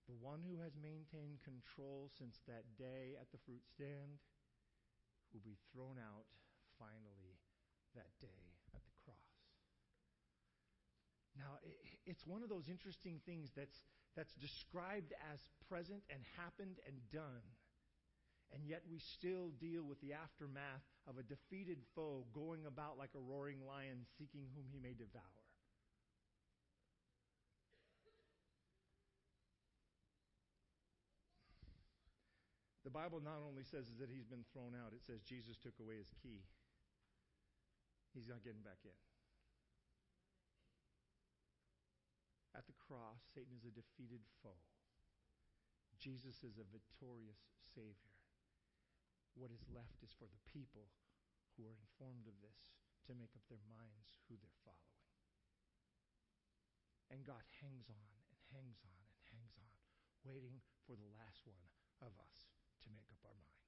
The 0.05 0.17
one 0.21 0.45
who 0.45 0.61
has 0.61 0.77
maintained 0.77 1.41
control 1.41 2.13
since 2.13 2.37
that 2.45 2.65
day 2.77 3.17
at 3.17 3.31
the 3.33 3.41
fruit 3.41 3.65
stand 3.73 4.21
will 5.33 5.41
be 5.41 5.57
thrown 5.73 5.97
out 5.97 6.29
finally 6.77 7.41
that 7.97 8.13
day 8.21 8.41
at 8.75 8.85
the 8.85 8.93
cross. 9.01 9.35
Now, 11.33 11.57
it's 12.05 12.25
one 12.25 12.43
of 12.43 12.49
those 12.49 12.69
interesting 12.69 13.19
things 13.25 13.49
that's, 13.55 13.81
that's 14.15 14.33
described 14.37 15.11
as 15.33 15.39
present 15.67 16.03
and 16.13 16.21
happened 16.37 16.77
and 16.85 16.95
done. 17.11 17.43
And 18.53 18.63
yet 18.63 18.83
we 18.85 18.99
still 18.99 19.51
deal 19.59 19.83
with 19.83 19.99
the 20.01 20.13
aftermath 20.13 20.85
of 21.09 21.17
a 21.17 21.23
defeated 21.23 21.81
foe 21.95 22.25
going 22.31 22.65
about 22.67 22.97
like 22.97 23.11
a 23.15 23.19
roaring 23.19 23.65
lion 23.65 24.05
seeking 24.17 24.47
whom 24.53 24.69
he 24.69 24.79
may 24.79 24.93
devour. 24.93 25.44
The 32.85 32.93
Bible 32.93 33.17
not 33.17 33.41
only 33.41 33.65
says 33.65 33.89
that 33.97 34.13
he's 34.13 34.29
been 34.29 34.45
thrown 34.53 34.77
out, 34.77 34.93
it 34.93 35.01
says 35.01 35.25
Jesus 35.25 35.57
took 35.57 35.73
away 35.81 35.97
his 35.97 36.13
key. 36.21 36.45
He's 38.13 38.29
not 38.29 38.45
getting 38.45 38.61
back 38.61 38.77
in. 38.85 38.93
At 42.53 42.69
the 42.69 42.77
cross, 42.77 43.25
Satan 43.33 43.57
is 43.57 43.65
a 43.65 43.73
defeated 43.73 44.21
foe. 44.45 44.61
Jesus 45.97 46.45
is 46.45 46.61
a 46.61 46.69
victorious 46.69 47.41
Savior. 47.73 48.21
What 49.33 49.49
is 49.49 49.65
left 49.73 50.05
is 50.05 50.13
for 50.13 50.29
the 50.29 50.45
people 50.45 50.85
who 51.57 51.65
are 51.65 51.81
informed 51.81 52.29
of 52.29 52.37
this 52.45 52.77
to 53.09 53.17
make 53.17 53.33
up 53.33 53.43
their 53.49 53.65
minds 53.65 54.13
who 54.29 54.37
they're 54.37 54.61
following. 54.61 55.01
And 57.09 57.25
God 57.25 57.43
hangs 57.65 57.89
on 57.89 58.13
and 58.29 58.39
hangs 58.53 58.85
on 58.85 59.03
and 59.09 59.19
hangs 59.33 59.57
on, 59.57 59.73
waiting 60.21 60.61
for 60.85 60.93
the 60.93 61.11
last 61.17 61.41
one 61.49 61.65
of 61.99 62.13
us 62.21 62.54
to 62.85 62.89
make 62.93 63.09
up 63.09 63.19
our 63.25 63.33
mind. 63.33 63.65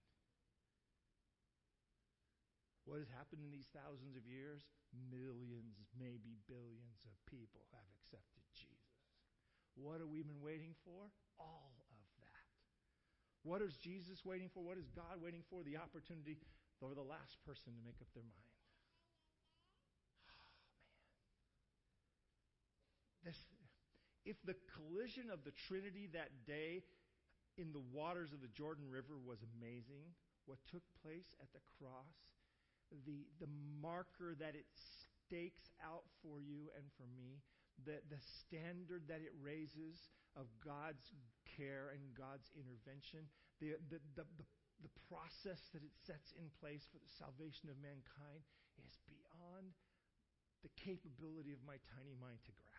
What 2.88 3.03
has 3.03 3.12
happened 3.12 3.43
in 3.43 3.51
these 3.51 3.67
thousands 3.75 4.15
of 4.15 4.23
years? 4.23 4.63
Millions, 4.93 5.91
maybe 5.97 6.39
billions 6.47 7.03
of 7.03 7.12
people 7.27 7.67
have 7.75 7.84
accepted 7.99 8.45
Jesus. 8.56 8.77
What 9.75 9.99
have 9.99 10.08
we 10.08 10.23
been 10.23 10.39
waiting 10.39 10.71
for? 10.88 11.12
All 11.36 11.75
of 11.91 12.01
that. 12.23 12.47
What 13.43 13.60
is 13.60 13.75
Jesus 13.77 14.23
waiting 14.23 14.47
for? 14.53 14.63
What 14.63 14.80
is 14.80 14.88
God 14.95 15.19
waiting 15.19 15.43
for? 15.51 15.62
The 15.67 15.77
opportunity 15.77 16.39
for 16.80 16.95
the 16.95 17.03
last 17.03 17.38
person 17.43 17.75
to 17.75 17.82
make 17.84 17.99
up 17.99 18.08
their 18.15 18.25
mind. 18.25 18.56
Oh, 20.32 20.56
man. 23.21 23.34
This, 23.34 23.39
if 24.23 24.39
the 24.47 24.56
collision 24.80 25.27
of 25.27 25.43
the 25.43 25.51
Trinity 25.67 26.08
that 26.15 26.32
day 26.47 26.88
in 27.58 27.74
the 27.74 27.84
waters 27.91 28.34
of 28.34 28.41
the 28.41 28.54
Jordan 28.54 28.86
River 28.89 29.17
was 29.17 29.41
amazing. 29.58 30.13
What 30.46 30.62
took 30.70 30.86
place 31.02 31.34
at 31.41 31.52
the 31.52 31.65
cross, 31.78 32.38
the, 33.04 33.26
the 33.41 33.52
marker 33.82 34.38
that 34.39 34.56
it 34.56 34.70
stakes 34.78 35.74
out 35.84 36.06
for 36.24 36.39
you 36.39 36.72
and 36.78 36.86
for 36.96 37.10
me, 37.17 37.41
the, 37.84 38.00
the 38.08 38.22
standard 38.22 39.10
that 39.10 39.26
it 39.26 39.34
raises 39.41 40.13
of 40.38 40.48
God's 40.62 41.13
care 41.58 41.91
and 41.93 42.13
God's 42.13 42.48
intervention, 42.54 43.26
the, 43.60 43.76
the, 43.89 44.00
the, 44.13 44.26
the, 44.38 44.48
the 44.86 44.93
process 45.10 45.60
that 45.74 45.82
it 45.82 45.93
sets 46.06 46.34
in 46.38 46.48
place 46.62 46.86
for 46.89 47.02
the 47.02 47.10
salvation 47.10 47.74
of 47.74 47.78
mankind 47.82 48.46
is 48.86 49.02
beyond 49.10 49.74
the 50.62 50.74
capability 50.78 51.54
of 51.54 51.62
my 51.65 51.82
tiny 51.89 52.13
mind 52.22 52.38
to 52.46 52.54
grasp 52.54 52.77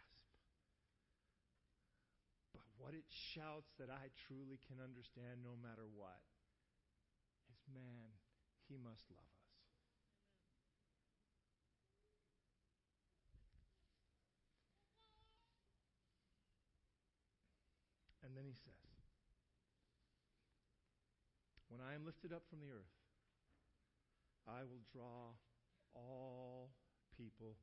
what 2.78 2.94
it 2.94 3.04
shouts 3.10 3.74
that 3.78 3.90
I 3.90 4.08
truly 4.26 4.62
can 4.70 4.78
understand 4.78 5.42
no 5.42 5.58
matter 5.58 5.84
what 5.84 6.22
is 7.50 7.58
man, 7.74 8.14
he 8.70 8.78
must 8.78 9.02
love 9.10 9.26
us. 9.26 9.48
And 18.22 18.36
then 18.36 18.44
he 18.46 18.54
says, 18.54 18.78
When 21.68 21.80
I 21.80 21.94
am 21.94 22.06
lifted 22.06 22.32
up 22.32 22.42
from 22.48 22.60
the 22.60 22.70
earth, 22.70 22.96
I 24.46 24.64
will 24.64 24.84
draw 24.92 25.36
all 25.94 26.70
people 27.16 27.56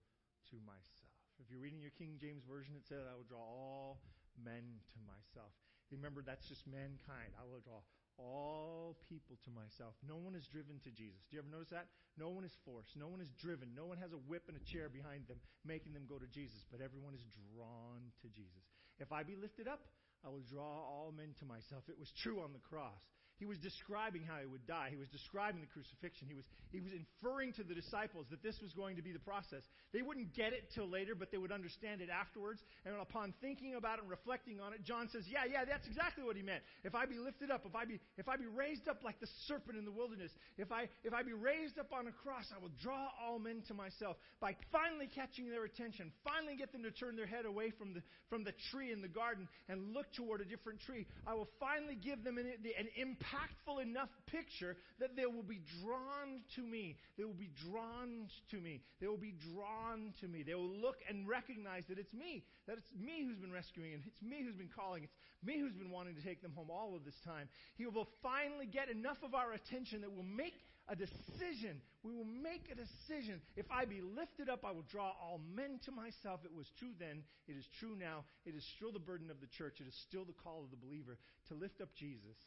to 0.52 0.56
myself. 0.66 1.14
If 1.42 1.50
you're 1.50 1.60
reading 1.60 1.82
your 1.82 1.94
King 1.98 2.18
James 2.22 2.44
Version, 2.46 2.76
it 2.78 2.86
says, 2.88 3.06
I 3.10 3.16
will 3.18 3.28
draw 3.28 3.42
all 3.42 4.00
men 4.40 4.84
to 4.94 5.00
myself. 5.06 5.52
Remember, 5.92 6.22
that's 6.26 6.46
just 6.50 6.66
mankind. 6.66 7.32
I 7.38 7.46
will 7.46 7.62
draw 7.62 7.80
all 8.18 8.96
people 9.12 9.36
to 9.44 9.52
myself. 9.52 9.94
No 10.08 10.16
one 10.16 10.36
is 10.36 10.48
driven 10.48 10.80
to 10.88 10.92
Jesus. 10.92 11.20
Do 11.28 11.36
you 11.36 11.44
ever 11.44 11.52
notice 11.52 11.72
that? 11.76 11.92
No 12.16 12.32
one 12.32 12.48
is 12.48 12.56
forced. 12.64 12.96
No 12.96 13.12
one 13.12 13.20
is 13.20 13.30
driven. 13.44 13.76
No 13.76 13.86
one 13.86 14.00
has 14.00 14.16
a 14.16 14.22
whip 14.28 14.48
and 14.48 14.56
a 14.56 14.64
chair 14.72 14.88
behind 14.88 15.28
them 15.28 15.40
making 15.68 15.92
them 15.92 16.08
go 16.08 16.16
to 16.16 16.28
Jesus, 16.32 16.64
but 16.72 16.80
everyone 16.80 17.14
is 17.14 17.24
drawn 17.36 18.08
to 18.24 18.28
Jesus. 18.32 18.64
If 19.00 19.12
I 19.12 19.24
be 19.24 19.36
lifted 19.36 19.68
up, 19.68 19.84
I 20.24 20.32
will 20.32 20.46
draw 20.48 20.64
all 20.64 21.12
men 21.12 21.36
to 21.44 21.46
myself. 21.46 21.84
It 21.92 22.00
was 22.00 22.12
true 22.24 22.40
on 22.40 22.56
the 22.56 22.64
cross. 22.64 23.04
He 23.38 23.46
was 23.46 23.60
describing 23.60 24.24
how 24.24 24.40
he 24.40 24.48
would 24.48 24.64
die. 24.64 24.88
He 24.90 24.96
was 24.96 25.12
describing 25.12 25.60
the 25.60 25.68
crucifixion. 25.68 26.28
He 26.28 26.36
was, 26.36 26.48
he 26.72 26.80
was 26.80 26.96
inferring 26.96 27.52
to 27.60 27.64
the 27.68 27.76
disciples 27.76 28.28
that 28.32 28.40
this 28.40 28.56
was 28.64 28.72
going 28.72 28.96
to 28.96 29.04
be 29.04 29.12
the 29.12 29.20
process. 29.20 29.60
They 29.92 30.02
wouldn't 30.02 30.32
get 30.32 30.56
it 30.56 30.72
till 30.72 30.88
later, 30.88 31.16
but 31.20 31.32
they 31.32 31.38
would 31.38 31.52
understand 31.52 32.00
it 32.00 32.08
afterwards. 32.08 32.64
And 32.86 32.96
upon 32.96 33.34
thinking 33.44 33.76
about 33.76 34.00
it 34.00 34.08
and 34.08 34.10
reflecting 34.10 34.64
on 34.64 34.72
it, 34.72 34.88
John 34.88 35.12
says, 35.12 35.28
Yeah, 35.28 35.44
yeah, 35.52 35.68
that's 35.68 35.86
exactly 35.86 36.24
what 36.24 36.40
he 36.40 36.44
meant. 36.44 36.64
If 36.88 36.96
I 36.96 37.06
be 37.06 37.20
lifted 37.20 37.52
up, 37.52 37.68
if 37.68 37.76
I 37.76 37.84
be, 37.84 38.00
if 38.16 38.30
I 38.30 38.38
be 38.38 38.48
raised 38.48 38.88
up 38.88 39.04
like 39.04 39.20
the 39.20 39.28
serpent 39.48 39.76
in 39.78 39.84
the 39.84 39.92
wilderness, 39.92 40.32
if 40.58 40.72
I, 40.72 40.88
if 41.04 41.12
I 41.12 41.22
be 41.22 41.36
raised 41.36 41.78
up 41.78 41.92
on 41.92 42.08
a 42.08 42.16
cross, 42.16 42.48
I 42.56 42.60
will 42.64 42.72
draw 42.80 43.12
all 43.20 43.38
men 43.38 43.64
to 43.68 43.74
myself 43.74 44.16
by 44.40 44.56
finally 44.72 45.12
catching 45.12 45.50
their 45.50 45.66
attention, 45.66 46.12
finally 46.24 46.56
get 46.56 46.72
them 46.72 46.84
to 46.84 46.92
turn 46.92 47.18
their 47.18 47.28
head 47.28 47.44
away 47.44 47.72
from 47.76 47.94
the, 47.94 48.02
from 48.30 48.46
the 48.46 48.54
tree 48.72 48.96
in 48.96 49.02
the 49.02 49.12
garden 49.12 49.48
and 49.68 49.92
look 49.94 50.08
toward 50.16 50.40
a 50.40 50.46
different 50.46 50.80
tree. 50.80 51.06
I 51.28 51.34
will 51.34 51.50
finally 51.60 52.00
give 52.00 52.24
them 52.24 52.38
an, 52.38 52.48
an 52.48 52.88
impact 52.96 53.25
impactful 53.26 53.82
enough 53.82 54.10
picture 54.28 54.78
that 55.00 55.16
they 55.16 55.26
will 55.26 55.44
be 55.44 55.62
drawn 55.82 56.42
to 56.56 56.62
me. 56.62 56.98
They 57.18 57.24
will 57.24 57.34
be 57.34 57.52
drawn 57.70 58.28
to 58.52 58.58
me. 58.58 58.82
They 59.02 59.08
will 59.08 59.18
be 59.18 59.36
drawn 59.54 60.14
to 60.22 60.28
me. 60.28 60.44
They 60.44 60.56
will 60.56 60.70
look 60.70 60.98
and 61.10 61.28
recognize 61.28 61.84
that 61.90 62.00
it's 62.00 62.14
me, 62.14 62.44
that 62.68 62.78
it's 62.78 62.92
me 62.94 63.24
who's 63.26 63.38
been 63.38 63.52
rescuing 63.52 63.94
and 63.94 64.04
it's 64.06 64.22
me 64.22 64.44
who's 64.44 64.56
been 64.56 64.70
calling. 64.74 65.04
It's 65.04 65.46
me 65.46 65.60
who's 65.60 65.74
been 65.74 65.92
wanting 65.92 66.16
to 66.16 66.24
take 66.24 66.42
them 66.42 66.54
home 66.56 66.70
all 66.70 66.96
of 66.96 67.06
this 67.06 67.20
time. 67.26 67.50
He 67.78 67.86
will 67.86 68.08
finally 68.22 68.66
get 68.66 68.90
enough 68.90 69.18
of 69.24 69.34
our 69.34 69.54
attention 69.54 70.02
that 70.02 70.12
we'll 70.12 70.24
make 70.24 70.56
a 70.88 70.96
decision. 70.96 71.82
We 72.04 72.14
will 72.14 72.30
make 72.30 72.70
a 72.72 72.78
decision. 72.78 73.42
If 73.56 73.66
I 73.72 73.86
be 73.86 74.02
lifted 74.02 74.50
up, 74.50 74.64
I 74.64 74.72
will 74.72 74.86
draw 74.92 75.10
all 75.18 75.42
men 75.56 75.80
to 75.86 75.92
myself. 75.92 76.42
It 76.46 76.54
was 76.54 76.68
true 76.78 76.94
then. 77.00 77.24
It 77.48 77.58
is 77.58 77.66
true 77.80 77.96
now. 77.98 78.26
It 78.46 78.54
is 78.54 78.64
still 78.78 78.92
the 78.92 79.02
burden 79.02 79.32
of 79.32 79.42
the 79.42 79.50
church. 79.58 79.82
It 79.82 79.88
is 79.88 79.98
still 80.08 80.26
the 80.26 80.38
call 80.44 80.64
of 80.64 80.70
the 80.70 80.78
believer 80.78 81.18
to 81.50 81.56
lift 81.56 81.82
up 81.82 81.90
Jesus 81.98 82.38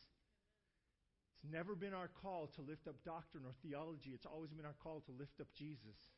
it's 1.39 1.53
never 1.53 1.77
been 1.77 1.95
our 1.95 2.11
call 2.21 2.49
to 2.57 2.63
lift 2.63 2.89
up 2.89 2.97
doctrine 3.05 3.45
or 3.47 3.55
theology. 3.63 4.11
It's 4.11 4.27
always 4.27 4.51
been 4.51 4.67
our 4.67 4.75
call 4.83 5.03
to 5.07 5.13
lift 5.17 5.41
up 5.41 5.47
Jesus. 5.55 6.11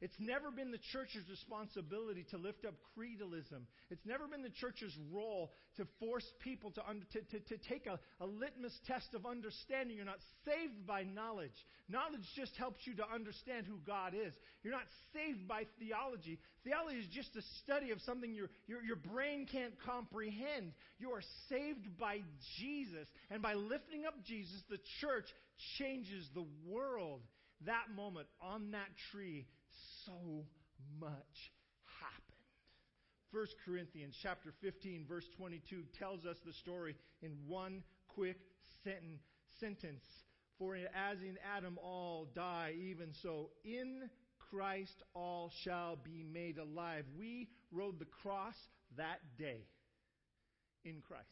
It's 0.00 0.14
never 0.20 0.52
been 0.52 0.70
the 0.70 0.78
church's 0.92 1.28
responsibility 1.28 2.24
to 2.30 2.38
lift 2.38 2.64
up 2.64 2.74
creedalism. 2.96 3.66
It's 3.90 4.06
never 4.06 4.28
been 4.28 4.42
the 4.42 4.54
church's 4.60 4.96
role 5.12 5.52
to 5.76 5.86
force 5.98 6.24
people 6.38 6.70
to, 6.72 6.82
under, 6.88 7.04
to, 7.12 7.20
to, 7.20 7.40
to, 7.40 7.58
take 7.68 7.86
a, 7.86 7.98
a 8.20 8.26
litmus 8.26 8.78
test 8.86 9.14
of 9.14 9.26
understanding. 9.26 9.96
You're 9.96 10.06
not 10.06 10.22
saved 10.44 10.86
by 10.86 11.02
knowledge. 11.02 11.56
Knowledge 11.88 12.22
just 12.36 12.54
helps 12.56 12.86
you 12.86 12.94
to 12.94 13.04
understand 13.12 13.66
who 13.66 13.78
God 13.86 14.14
is. 14.14 14.32
You're 14.62 14.72
not 14.72 14.86
saved 15.12 15.48
by 15.48 15.64
theology. 15.80 16.38
Theology 16.62 16.98
is 16.98 17.08
just 17.12 17.34
a 17.34 17.42
study 17.64 17.90
of 17.90 18.00
something 18.02 18.32
your, 18.32 18.50
your, 18.68 18.82
your 18.82 18.96
brain 18.96 19.46
can't 19.50 19.74
comprehend. 19.84 20.72
You 21.00 21.10
are 21.10 21.22
saved 21.48 21.98
by 21.98 22.20
Jesus. 22.58 23.08
And 23.30 23.42
by 23.42 23.54
lifting 23.54 24.06
up 24.06 24.14
Jesus, 24.24 24.62
the 24.70 24.78
church 25.00 25.26
changes 25.76 26.28
the 26.34 26.46
world. 26.68 27.22
That 27.66 27.86
moment 27.96 28.28
on 28.40 28.70
that 28.70 28.88
tree, 29.10 29.46
so 30.08 30.44
much 31.00 31.52
happened. 32.00 32.24
1 33.32 33.46
Corinthians 33.64 34.16
chapter 34.22 34.52
15 34.62 35.04
verse 35.08 35.26
22 35.36 35.82
tells 35.98 36.24
us 36.24 36.36
the 36.46 36.52
story 36.52 36.94
in 37.22 37.32
one 37.46 37.82
quick 38.08 38.38
sentence. 39.60 40.04
For 40.58 40.74
as 40.76 41.18
in 41.20 41.36
Adam 41.56 41.78
all 41.82 42.26
die, 42.34 42.74
even 42.80 43.12
so 43.22 43.50
in 43.64 44.08
Christ 44.50 45.02
all 45.14 45.52
shall 45.62 45.96
be 45.96 46.24
made 46.24 46.58
alive. 46.58 47.04
We 47.18 47.48
rode 47.70 47.98
the 47.98 48.06
cross 48.06 48.56
that 48.96 49.20
day 49.38 49.66
in 50.84 51.02
Christ. 51.06 51.26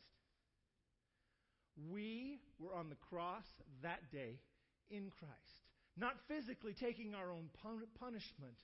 We 1.90 2.40
were 2.58 2.74
on 2.74 2.88
the 2.88 2.96
cross 2.96 3.44
that 3.82 4.12
day 4.12 4.38
in 4.90 5.10
Christ. 5.18 5.65
Not 5.96 6.14
physically 6.28 6.74
taking 6.74 7.14
our 7.14 7.32
own 7.32 7.48
punishment, 7.62 8.58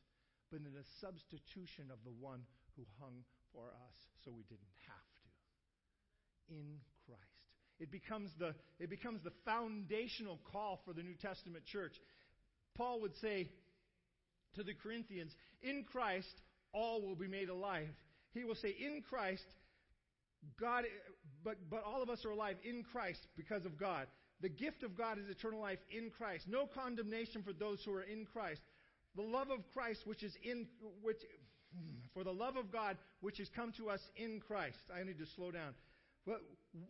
but 0.50 0.60
in 0.60 0.72
the 0.72 0.84
substitution 1.00 1.88
of 1.90 1.98
the 2.04 2.12
one 2.12 2.44
who 2.76 2.84
hung 3.00 3.24
for 3.52 3.68
us 3.68 3.98
so 4.24 4.30
we 4.30 4.44
didn't 4.44 4.76
have 4.86 5.08
to. 5.24 6.54
In 6.54 6.80
Christ. 7.06 7.20
It 7.80 7.90
becomes 7.90 8.30
the, 8.38 8.54
it 8.78 8.90
becomes 8.90 9.22
the 9.24 9.32
foundational 9.44 10.38
call 10.52 10.80
for 10.84 10.92
the 10.92 11.02
New 11.02 11.14
Testament 11.14 11.64
church. 11.64 11.94
Paul 12.76 13.00
would 13.00 13.16
say 13.16 13.48
to 14.54 14.62
the 14.62 14.74
Corinthians, 14.74 15.32
In 15.62 15.84
Christ, 15.90 16.32
all 16.72 17.02
will 17.02 17.16
be 17.16 17.28
made 17.28 17.48
alive. 17.48 17.88
He 18.34 18.44
will 18.44 18.54
say, 18.54 18.74
In 18.78 19.02
Christ, 19.08 19.44
God, 20.60 20.84
but, 21.44 21.56
but 21.70 21.82
all 21.84 22.02
of 22.02 22.10
us 22.10 22.24
are 22.24 22.30
alive 22.30 22.56
in 22.64 22.84
Christ 22.92 23.20
because 23.36 23.64
of 23.64 23.78
God. 23.78 24.06
The 24.42 24.48
gift 24.48 24.82
of 24.82 24.98
God 24.98 25.18
is 25.18 25.28
eternal 25.30 25.60
life 25.60 25.78
in 25.90 26.10
Christ. 26.10 26.46
No 26.48 26.66
condemnation 26.66 27.42
for 27.42 27.52
those 27.52 27.82
who 27.84 27.94
are 27.94 28.02
in 28.02 28.26
Christ. 28.26 28.60
The 29.14 29.22
love 29.22 29.50
of 29.50 29.60
Christ, 29.72 30.02
which 30.04 30.22
is 30.22 30.36
in, 30.42 30.66
which, 31.00 31.18
for 32.12 32.24
the 32.24 32.32
love 32.32 32.56
of 32.56 32.72
God, 32.72 32.96
which 33.20 33.38
has 33.38 33.48
come 33.54 33.72
to 33.76 33.88
us 33.88 34.00
in 34.16 34.40
Christ. 34.46 34.78
I 34.94 35.04
need 35.04 35.18
to 35.18 35.26
slow 35.36 35.52
down. 35.52 35.74
But 36.26 36.40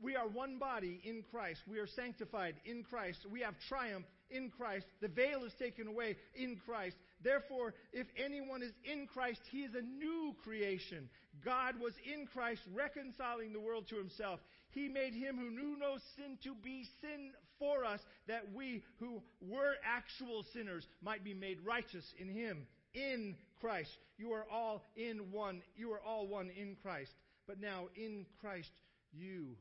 we 0.01 0.17
are 0.17 0.29
one 0.29 0.59
body 0.59 1.01
in 1.05 1.25
Christ. 1.31 1.63
We 1.67 1.79
are 1.79 1.87
sanctified 1.87 2.55
in 2.65 2.85
Christ. 2.85 3.27
We 3.31 3.41
have 3.41 3.55
triumph 3.69 4.07
in 4.31 4.51
Christ. 4.51 4.87
The 5.01 5.09
veil 5.09 5.45
is 5.45 5.53
taken 5.59 5.89
away 5.89 6.17
in 6.35 6.57
Christ. 6.67 6.97
Therefore, 7.23 7.75
if 7.93 8.07
anyone 8.17 8.63
is 8.63 8.73
in 8.85 9.07
Christ, 9.07 9.41
he 9.51 9.59
is 9.59 9.75
a 9.75 9.83
new 9.83 10.35
creation. 10.43 11.09
God 11.45 11.75
was 11.81 11.95
in 12.05 12.27
Christ 12.27 12.63
reconciling 12.75 13.53
the 13.53 13.61
world 13.61 13.89
to 13.89 13.97
himself. 13.97 14.41
He 14.71 14.89
made 14.89 15.15
him 15.15 15.37
who 15.37 15.51
knew 15.51 15.77
no 15.79 15.99
sin 16.17 16.39
to 16.45 16.55
be 16.55 16.85
sin 17.01 17.33
for 17.59 17.85
us, 17.85 18.01
that 18.27 18.53
we 18.55 18.83
who 18.99 19.23
were 19.41 19.75
actual 19.85 20.45
sinners 20.53 20.87
might 21.03 21.23
be 21.23 21.35
made 21.35 21.59
righteous 21.65 22.05
in 22.19 22.29
him. 22.29 22.67
In 22.95 23.37
Christ. 23.61 23.91
You 24.19 24.33
are 24.33 24.47
all 24.51 24.85
in 24.97 25.31
one. 25.31 25.63
You 25.77 25.93
are 25.93 26.01
all 26.01 26.27
one 26.27 26.51
in 26.51 26.77
Christ. 26.83 27.13
But 27.47 27.61
now, 27.61 27.89
in 27.97 28.27
Christ, 28.41 28.71
you 29.13 29.57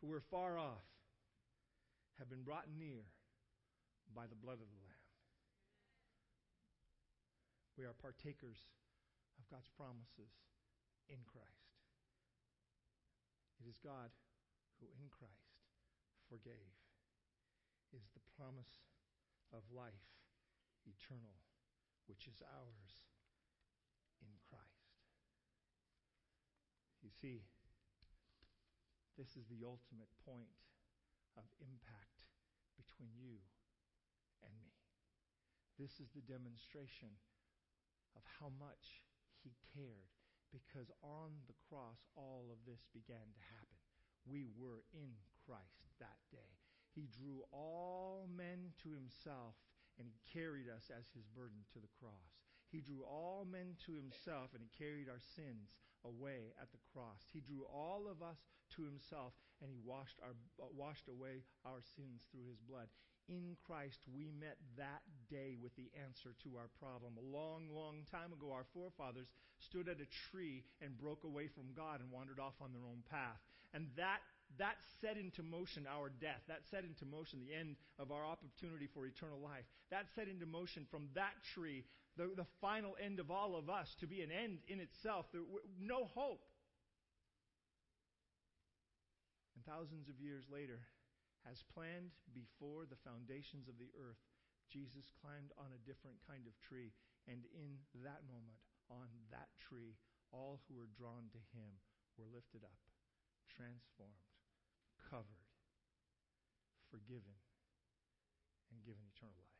who 0.00 0.08
were 0.08 0.22
far 0.30 0.58
off 0.58 0.82
have 2.18 2.28
been 2.28 2.42
brought 2.42 2.66
near 2.78 3.02
by 4.14 4.26
the 4.26 4.34
blood 4.34 4.54
of 4.54 4.60
the. 4.60 4.81
We 7.82 7.90
are 7.90 7.98
partakers 7.98 8.70
of 9.42 9.50
God's 9.50 9.66
promises 9.74 10.30
in 11.10 11.18
Christ. 11.26 11.74
It 13.58 13.66
is 13.66 13.74
God 13.82 14.14
who 14.78 14.86
in 15.02 15.10
Christ 15.10 15.58
forgave. 16.30 16.78
Is 17.90 18.06
the 18.14 18.22
promise 18.38 18.86
of 19.50 19.66
life 19.74 20.06
eternal, 20.86 21.34
which 22.06 22.30
is 22.30 22.38
ours 22.54 23.02
in 24.22 24.30
Christ. 24.46 24.94
You 27.02 27.10
see, 27.10 27.42
this 29.18 29.34
is 29.34 29.50
the 29.50 29.66
ultimate 29.66 30.14
point 30.22 30.54
of 31.34 31.50
impact 31.58 32.30
between 32.78 33.10
you 33.18 33.42
and 34.46 34.54
me. 34.62 34.70
This 35.82 35.98
is 35.98 36.14
the 36.14 36.22
demonstration 36.22 37.18
of 38.16 38.22
how 38.40 38.50
much 38.58 39.02
he 39.42 39.52
cared 39.74 40.12
because 40.52 40.92
on 41.00 41.32
the 41.48 41.56
cross, 41.68 42.04
all 42.14 42.52
of 42.52 42.60
this 42.68 42.84
began 42.92 43.24
to 43.32 43.42
happen. 43.56 43.80
We 44.28 44.46
were 44.54 44.84
in 44.92 45.16
Christ 45.48 45.88
that 45.98 46.20
day. 46.30 46.60
He 46.92 47.08
drew 47.08 47.42
all 47.50 48.28
men 48.28 48.76
to 48.84 48.92
himself 48.92 49.56
and 49.98 50.06
he 50.06 50.20
carried 50.28 50.68
us 50.68 50.92
as 50.92 51.08
his 51.16 51.24
burden 51.32 51.64
to 51.72 51.80
the 51.80 51.90
cross. 51.98 52.36
He 52.68 52.80
drew 52.80 53.04
all 53.04 53.48
men 53.48 53.76
to 53.88 53.96
himself 53.96 54.52
and 54.52 54.60
he 54.60 54.72
carried 54.76 55.08
our 55.08 55.20
sins 55.20 55.76
away 56.04 56.52
at 56.60 56.72
the 56.72 56.84
cross. 56.92 57.24
He 57.32 57.40
drew 57.40 57.64
all 57.64 58.08
of 58.08 58.20
us 58.20 58.44
to 58.76 58.84
himself 58.84 59.32
and 59.60 59.72
he 59.72 59.80
washed, 59.80 60.20
our, 60.20 60.36
washed 60.72 61.08
away 61.08 61.44
our 61.64 61.80
sins 61.96 62.24
through 62.28 62.48
his 62.48 62.60
blood 62.60 62.88
in 63.28 63.56
Christ, 63.66 63.98
we 64.10 64.30
met 64.34 64.58
that 64.76 65.02
day 65.30 65.54
with 65.60 65.74
the 65.76 65.90
answer 65.98 66.34
to 66.44 66.56
our 66.58 66.70
problem. 66.78 67.14
A 67.18 67.28
long, 67.30 67.70
long 67.70 68.06
time 68.10 68.32
ago, 68.32 68.52
our 68.52 68.66
forefathers 68.74 69.28
stood 69.58 69.88
at 69.88 70.02
a 70.02 70.08
tree 70.30 70.64
and 70.80 70.98
broke 70.98 71.24
away 71.24 71.46
from 71.46 71.74
God 71.76 72.00
and 72.00 72.10
wandered 72.10 72.40
off 72.40 72.58
on 72.60 72.72
their 72.72 72.86
own 72.86 73.02
path. 73.10 73.38
And 73.74 73.88
that, 73.96 74.20
that 74.58 74.76
set 75.00 75.16
into 75.16 75.42
motion 75.42 75.86
our 75.88 76.10
death. 76.10 76.42
That 76.48 76.66
set 76.70 76.84
into 76.84 77.06
motion 77.06 77.40
the 77.40 77.54
end 77.54 77.76
of 77.98 78.12
our 78.12 78.26
opportunity 78.26 78.88
for 78.92 79.06
eternal 79.06 79.40
life. 79.40 79.64
That 79.90 80.06
set 80.14 80.28
into 80.28 80.44
motion 80.44 80.86
from 80.90 81.08
that 81.14 81.32
tree 81.54 81.84
the, 82.16 82.28
the 82.36 82.46
final 82.60 82.92
end 83.02 83.20
of 83.20 83.30
all 83.30 83.56
of 83.56 83.70
us 83.70 83.88
to 84.00 84.06
be 84.06 84.20
an 84.20 84.30
end 84.30 84.58
in 84.68 84.80
itself. 84.80 85.26
There, 85.32 85.42
no 85.80 86.04
hope. 86.14 86.44
And 89.56 89.64
thousands 89.64 90.08
of 90.08 90.20
years 90.20 90.44
later, 90.52 90.80
as 91.48 91.66
planned 91.66 92.14
before 92.32 92.86
the 92.86 93.00
foundations 93.02 93.66
of 93.66 93.78
the 93.78 93.90
earth, 93.98 94.22
Jesus 94.70 95.12
climbed 95.20 95.52
on 95.58 95.74
a 95.74 95.84
different 95.84 96.22
kind 96.24 96.46
of 96.48 96.56
tree. 96.62 96.94
And 97.28 97.44
in 97.52 97.76
that 98.02 98.24
moment, 98.24 98.58
on 98.88 99.10
that 99.30 99.52
tree, 99.60 99.98
all 100.32 100.64
who 100.66 100.74
were 100.74 100.90
drawn 100.96 101.28
to 101.34 101.40
him 101.52 101.76
were 102.16 102.30
lifted 102.30 102.64
up, 102.64 102.80
transformed, 103.50 104.24
covered, 104.96 105.50
forgiven, 106.88 107.36
and 108.72 108.80
given 108.84 109.04
eternal 109.12 109.36
life. 109.36 109.51